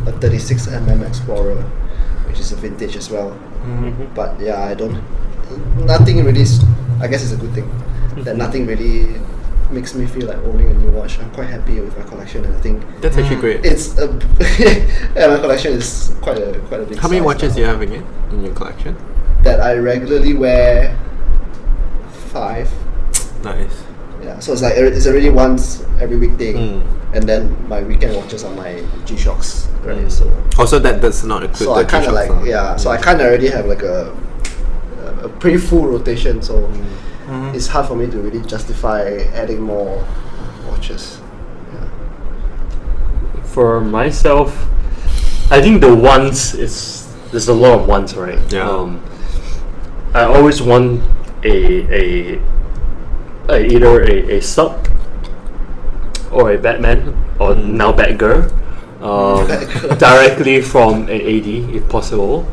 [0.06, 1.62] uh, a 36 mm Explorer,
[2.28, 3.36] which is a vintage as well.
[3.66, 4.14] Mhm.
[4.14, 4.98] But yeah, I don't.
[5.86, 6.44] Nothing really.
[7.00, 7.68] I guess it's a good thing
[8.24, 9.20] that nothing really
[9.70, 11.18] makes me feel like owning a new watch.
[11.18, 13.64] I'm quite happy with my collection, and I think That's actually great.
[13.64, 14.06] it's a.
[15.16, 16.98] yeah, my collection is quite a quite a big.
[16.98, 17.54] How many size watches now.
[17.56, 18.96] do you have again in your collection?
[19.42, 20.96] That I regularly wear.
[22.32, 22.70] Five.
[23.44, 23.84] Nice.
[24.24, 26.80] Yeah, so it's like it's already once every weekday, Mm.
[27.12, 29.98] and then my weekend watches are my G Shocks, right?
[29.98, 30.10] Mm.
[30.10, 30.24] So,
[30.58, 32.42] Also, that does not include so the I kind of like huh?
[32.44, 33.02] yeah, so I Mm.
[33.02, 34.12] kind of already have like a
[35.24, 36.40] a pretty full rotation.
[36.42, 36.68] So
[37.28, 37.54] Mhm.
[37.54, 40.04] it's hard for me to really justify adding more
[40.68, 41.20] watches.
[41.72, 41.88] Yeah.
[43.44, 44.52] For myself,
[45.50, 48.38] I think the ones is there's a lot of ones, right?
[48.52, 48.68] Yeah.
[48.68, 49.00] Um,
[50.14, 51.00] I always want
[51.44, 51.54] a
[51.92, 52.38] a,
[53.48, 54.88] a either a, a sub
[56.30, 57.74] or a Batman or Mm.
[57.74, 58.50] now Batgirl.
[59.04, 59.46] Um,
[59.98, 62.48] directly from an AD if possible.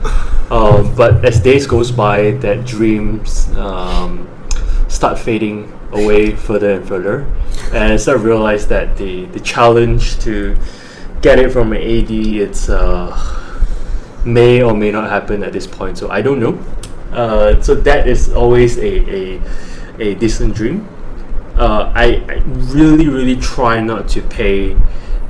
[0.52, 4.28] Um, but as days goes by, that dreams um,
[4.90, 7.26] start fading away further and further,
[7.72, 10.58] and I start to realize that the the challenge to
[11.22, 13.16] get it from an AD it's uh,
[14.26, 15.98] may or may not happen at this point.
[15.98, 16.60] So I don't know.
[17.16, 19.42] Uh, so that is always a a,
[20.00, 20.88] a distant dream.
[21.58, 22.36] Uh, I, I
[22.74, 24.76] really really try not to pay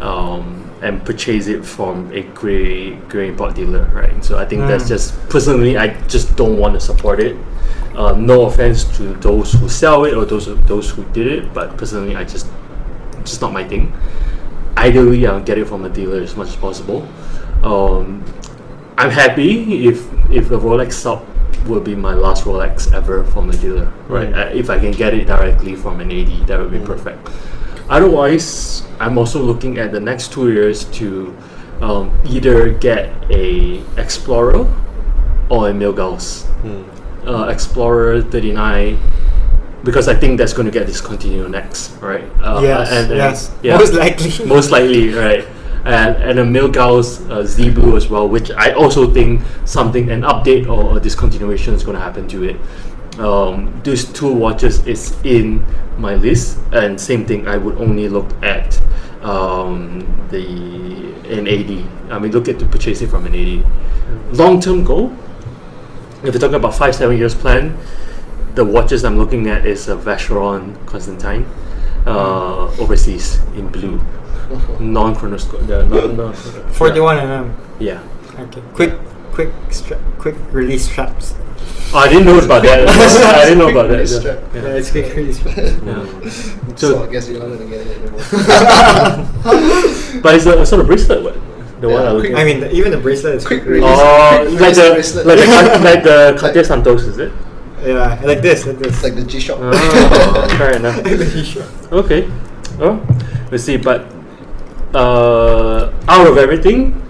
[0.01, 4.23] um, and purchase it from a grey grey import dealer, right?
[4.23, 4.89] So I think that's Mm.
[4.89, 7.35] just personally I just don't want to support it.
[7.95, 11.53] Uh, no offense to those who sell it or those who, those who did it,
[11.53, 12.47] but personally I just
[13.19, 13.91] it's just not my thing.
[14.77, 17.07] Ideally, I'll get it from a dealer as much as possible.
[17.63, 18.23] Um,
[18.97, 21.25] I'm happy if if the Rolex sub
[21.67, 24.29] will be my last Rolex ever from a dealer, right?
[24.29, 24.37] Mm.
[24.37, 27.19] Uh, if I can get it directly from an AD, that would be perfect.
[27.89, 31.35] Otherwise, I'm also looking at the next two years to
[31.81, 34.65] um, either get a Explorer
[35.49, 36.45] or a Milgauss.
[36.63, 36.85] Mm.
[37.27, 38.97] Uh, Explorer 39
[39.83, 42.23] because I think that's going to get discontinued next, right?
[42.39, 43.77] Uh, yes, and- and- yes, yeah.
[43.77, 44.45] most likely.
[44.45, 45.45] most likely, right?
[45.83, 50.21] And and a Milgauss uh, Z Blue as well, which I also think something an
[50.21, 52.57] update or a discontinuation is going to happen to it.
[53.19, 55.65] Um, these two watches is in
[55.97, 57.47] my list, and same thing.
[57.47, 58.79] I would only look at
[59.23, 60.45] um, the
[61.31, 62.11] an AD.
[62.11, 63.65] I mean, look at to purchase it from an AD.
[64.37, 65.15] Long term goal.
[66.23, 67.77] If you're talking about five seven years plan,
[68.55, 71.45] the watches I'm looking at is a Vacheron Constantin,
[72.05, 73.99] uh, overseas in blue,
[74.79, 75.67] non chronoscope.
[75.67, 76.33] Yeah, non, non,
[76.73, 77.51] Forty-one mm.
[77.79, 77.99] Yeah.
[78.39, 78.61] Okay.
[78.73, 78.93] Quick,
[79.33, 81.33] quick, stra- quick release straps.
[81.93, 82.87] Oh, I didn't know about that.
[83.35, 83.95] I didn't know about that.
[83.95, 84.19] Release Yeah.
[84.19, 84.39] strap.
[84.55, 84.79] Yeah, Yeah.
[84.79, 85.57] it's quick release straps.
[85.57, 86.05] Yeah.
[86.77, 88.21] So, So, I guess you're not gonna get it anymore.
[90.23, 91.21] but it's a, sort of bracelet.
[91.23, 91.33] What?
[91.81, 93.71] The one Yeah, I'm looking quick- I mean, the, even the bracelet is Quick quick
[93.71, 93.89] release.
[93.91, 95.25] Oh, Quick like the bracelet.
[95.27, 97.31] like the like the Cartier Santos, is it?
[97.83, 98.93] Yeah, like this, like this.
[98.93, 99.57] It's like the G Shock.
[99.61, 101.01] Oh, fair enough.
[101.03, 101.65] The t-shirt.
[101.91, 102.29] Okay.
[102.77, 103.01] Well,
[103.51, 103.77] let's see.
[103.77, 104.05] But
[104.93, 107.01] uh, out of everything,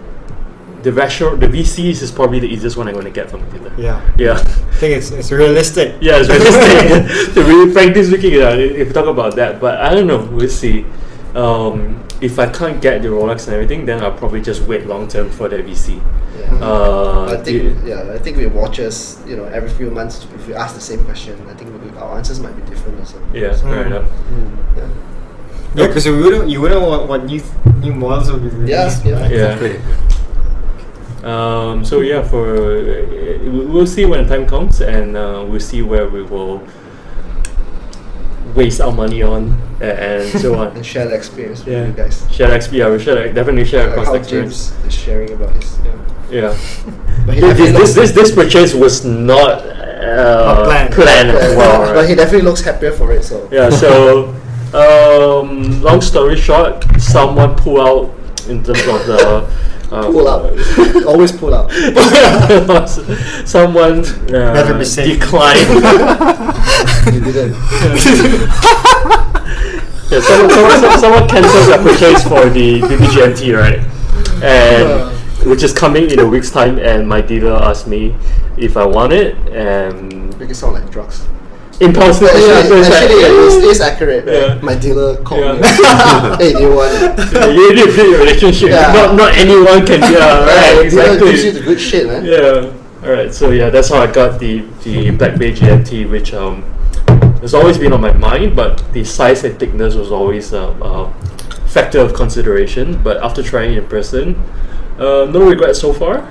[0.83, 3.45] the Vacheron, the VCs is probably the easiest one I'm going to get from a
[3.51, 3.73] dealer.
[3.77, 4.33] Yeah, Yeah.
[4.33, 5.97] I think it's it's realistic.
[6.01, 7.33] Yeah, it's realistic.
[7.35, 10.23] to really, frankly speaking, yeah, if you talk about that, but I don't know.
[10.25, 10.85] We'll see.
[11.35, 15.07] Um, if I can't get the Rolex and everything, then I'll probably just wait long
[15.07, 16.01] term for the VC.
[16.37, 16.59] Yeah.
[16.61, 20.47] Uh, I think the- yeah, I think with watches, you know, every few months, if
[20.47, 23.17] you ask the same question, I think we- our answers might be different also.
[23.33, 24.01] yeah, fair Mm.
[24.77, 24.83] Yeah.
[25.73, 27.41] Yeah, because you wouldn't you wouldn't want what new
[27.81, 29.05] new models will be released.
[29.05, 29.31] Yeah, right?
[29.31, 29.53] Yeah.
[29.55, 29.79] Exactly.
[31.23, 33.05] Um, so yeah, for uh,
[33.43, 36.61] we- we'll see when the time comes, and uh, we'll see where we will
[38.55, 40.67] waste our money on a- and so on.
[40.75, 41.85] And share the experience with Yeah.
[41.87, 42.25] you guys.
[42.31, 44.71] Share XP, yeah, we share definitely share Like across how the experience.
[44.71, 45.77] James is sharing about his.
[45.85, 45.91] Yeah.
[46.31, 46.57] Yeah.
[47.25, 50.93] But he This, this, this, this purchase was not uh, Not planned.
[50.93, 51.93] planned as well.
[51.93, 53.23] But he definitely looks happier for it.
[53.23, 54.33] So Yeah, so
[54.73, 58.09] um, long story short, someone pull out
[58.49, 59.45] in terms of the
[59.91, 61.69] uh, pull out, always pull out.
[63.47, 65.19] someone uh, Better be safe.
[65.19, 65.67] declined.
[67.11, 67.53] He didn't.
[70.11, 73.79] yeah, someone, someone, someone cancelled their purchase for the, the BGMT, right?
[74.43, 75.11] And
[75.49, 78.15] which is coming in a week's time, and my dealer asked me
[78.57, 81.25] if I want it, and Make it sound like drugs.
[81.81, 84.25] Impulsively, I Actually, was like, actually it's, it's accurate.
[84.25, 84.33] right?
[84.33, 84.59] Yeah.
[84.61, 85.53] My dealer called Yeah.
[85.59, 85.67] me.
[86.45, 87.11] hey, do you want it?
[87.57, 88.69] you need to build a relationship.
[88.69, 88.93] Yeah.
[88.93, 89.99] Not not anyone can.
[90.01, 90.83] Yeah, right.
[90.83, 92.23] the dealer gives you the good shit, man.
[92.25, 92.71] Yeah.
[93.03, 93.33] All right.
[93.33, 96.63] So yeah, that's how I got the the Black Bay GMT, which um
[97.41, 101.11] has always been on my mind, but the size and thickness was always a, a
[101.67, 103.01] factor of consideration.
[103.01, 104.35] But after trying it in person,
[104.99, 106.21] uh, no regrets so far.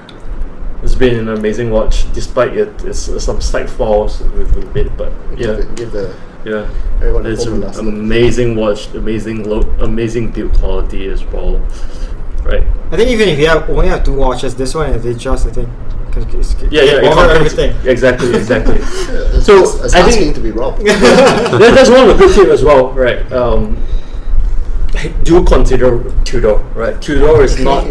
[0.82, 4.96] It's been an amazing watch, despite it, it's, some slight falls with, with it.
[4.96, 6.14] But Give, yeah, the, give the
[6.44, 6.70] yeah.
[7.26, 7.86] It's an last look.
[7.94, 11.58] amazing watch, amazing look, amazing build quality as well.
[12.44, 12.64] Right.
[12.90, 15.46] I think even if you have only have two watches, this one and the just
[15.46, 15.68] I think
[16.12, 16.92] can, is, can Yeah, yeah.
[16.96, 17.90] it cover compensates- everything.
[17.90, 18.74] Exactly, exactly.
[18.80, 20.80] Yeah, it's, So, it's, it's I think- asking to be robbed.
[20.86, 23.30] that, that's one of the good tip as well, right?
[23.30, 23.76] Um,
[25.22, 27.00] do consider Tudor, right?
[27.00, 27.84] Tudor is not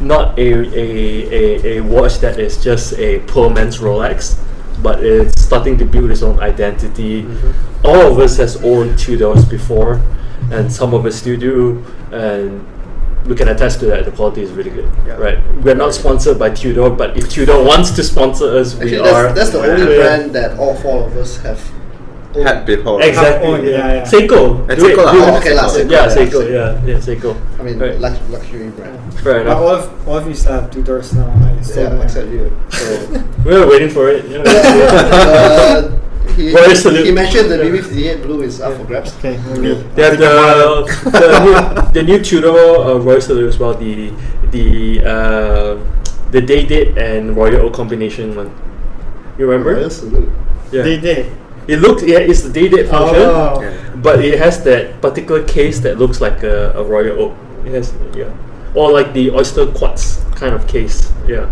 [0.00, 4.38] not a, a, a, a watch that is just a poor man's Rolex,
[4.82, 7.22] but it's starting to build its own identity.
[7.22, 7.86] Mm-hmm.
[7.86, 10.00] All of us has owned Tudors before,
[10.50, 12.66] and some of us still do, and
[13.26, 14.04] we can attest to that.
[14.04, 15.14] The quality is really good, Yeah.
[15.14, 15.56] right?
[15.62, 19.32] We're not sponsored by Tudor, but if Tudor wants to sponsor us, we Actually, are.
[19.32, 21.60] that's, that's the only brand that all four of us have.
[22.34, 22.46] Owned.
[22.46, 23.00] Had before.
[23.02, 23.48] Exactly.
[23.48, 24.02] Oh, yeah, yeah.
[24.04, 24.66] Seiko.
[24.68, 25.12] And Do it, Seiko lah.
[25.12, 25.18] do.
[25.22, 26.38] Oh, okay lah, Seiko, Yeah, yeah, Seiko.
[26.42, 26.52] Seiko.
[26.52, 27.30] Yeah, yeah, Seiko.
[27.58, 28.00] I mean, Right.
[28.00, 28.98] luxury brand.
[29.22, 29.88] Fair But all enough.
[29.88, 31.28] of all of you still have Tudors now.
[31.32, 32.02] I still Yeah, don't.
[32.04, 32.52] except you.
[32.70, 32.84] So,
[33.46, 34.24] We were waiting for it.
[34.28, 34.42] Yeah.
[34.44, 35.90] uh,
[36.36, 37.06] he, Royal salute.
[37.06, 39.14] he mentioned the BB58 Blue is up for grabs.
[39.16, 39.80] Okay, maybe.
[39.96, 41.54] They have the, the new
[41.96, 43.72] the new Tudor uh, Royal Salute as well.
[43.74, 44.12] The
[44.52, 44.66] the
[45.00, 45.72] uh,
[46.36, 48.50] the day date and Royal Oak combination one.
[49.38, 49.72] You remember?
[49.80, 50.28] Royal salute.
[50.72, 50.82] Yeah.
[50.82, 51.32] They did.
[51.68, 53.60] It looks yeah, it's the day date function, Oh.
[53.60, 53.96] Yeah.
[53.96, 57.34] but it has that particular case that looks like a, a Royal Oak.
[57.64, 58.30] It has yeah,
[58.74, 61.10] or like the Oyster Quartz kind of case.
[61.26, 61.50] Yeah,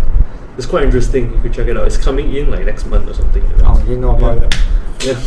[0.57, 1.33] it's quite interesting.
[1.35, 1.87] You could check it out.
[1.87, 3.43] It's coming in like next month or something.
[3.65, 4.47] Oh, you know about Yeah.
[4.47, 4.55] it.
[5.05, 5.19] Yeah.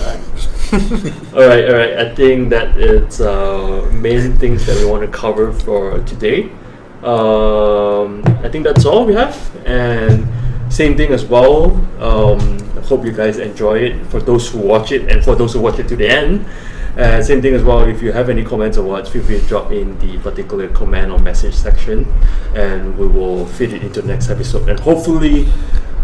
[1.36, 1.98] all right, all right.
[2.00, 6.50] I think that it's uh, main things that we want to cover for today.
[7.04, 9.36] Um, I think that's all we have,
[9.66, 10.26] and
[10.70, 11.72] same thing as well.
[12.00, 14.06] Um, hope you guys enjoy it.
[14.08, 16.46] For those who watch it, and for those who watch it to the end,
[16.98, 17.82] uh, same thing as well.
[17.84, 21.12] If you have any comments or what, feel free to drop in the particular comment
[21.12, 22.12] or message section,
[22.56, 24.68] and we will fit it into the next episode.
[24.70, 25.48] And hopefully,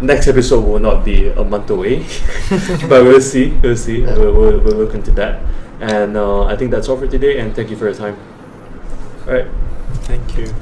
[0.02, 2.00] next episode will not be a month away,
[2.90, 3.52] but we'll see.
[3.64, 4.02] We'll see.
[4.02, 5.42] We'll, we'll, we'll look into that.
[5.80, 7.40] And uh, I think that's all for today.
[7.40, 8.18] And thank you for your time.
[9.28, 9.48] All right.
[10.04, 10.54] Thank you.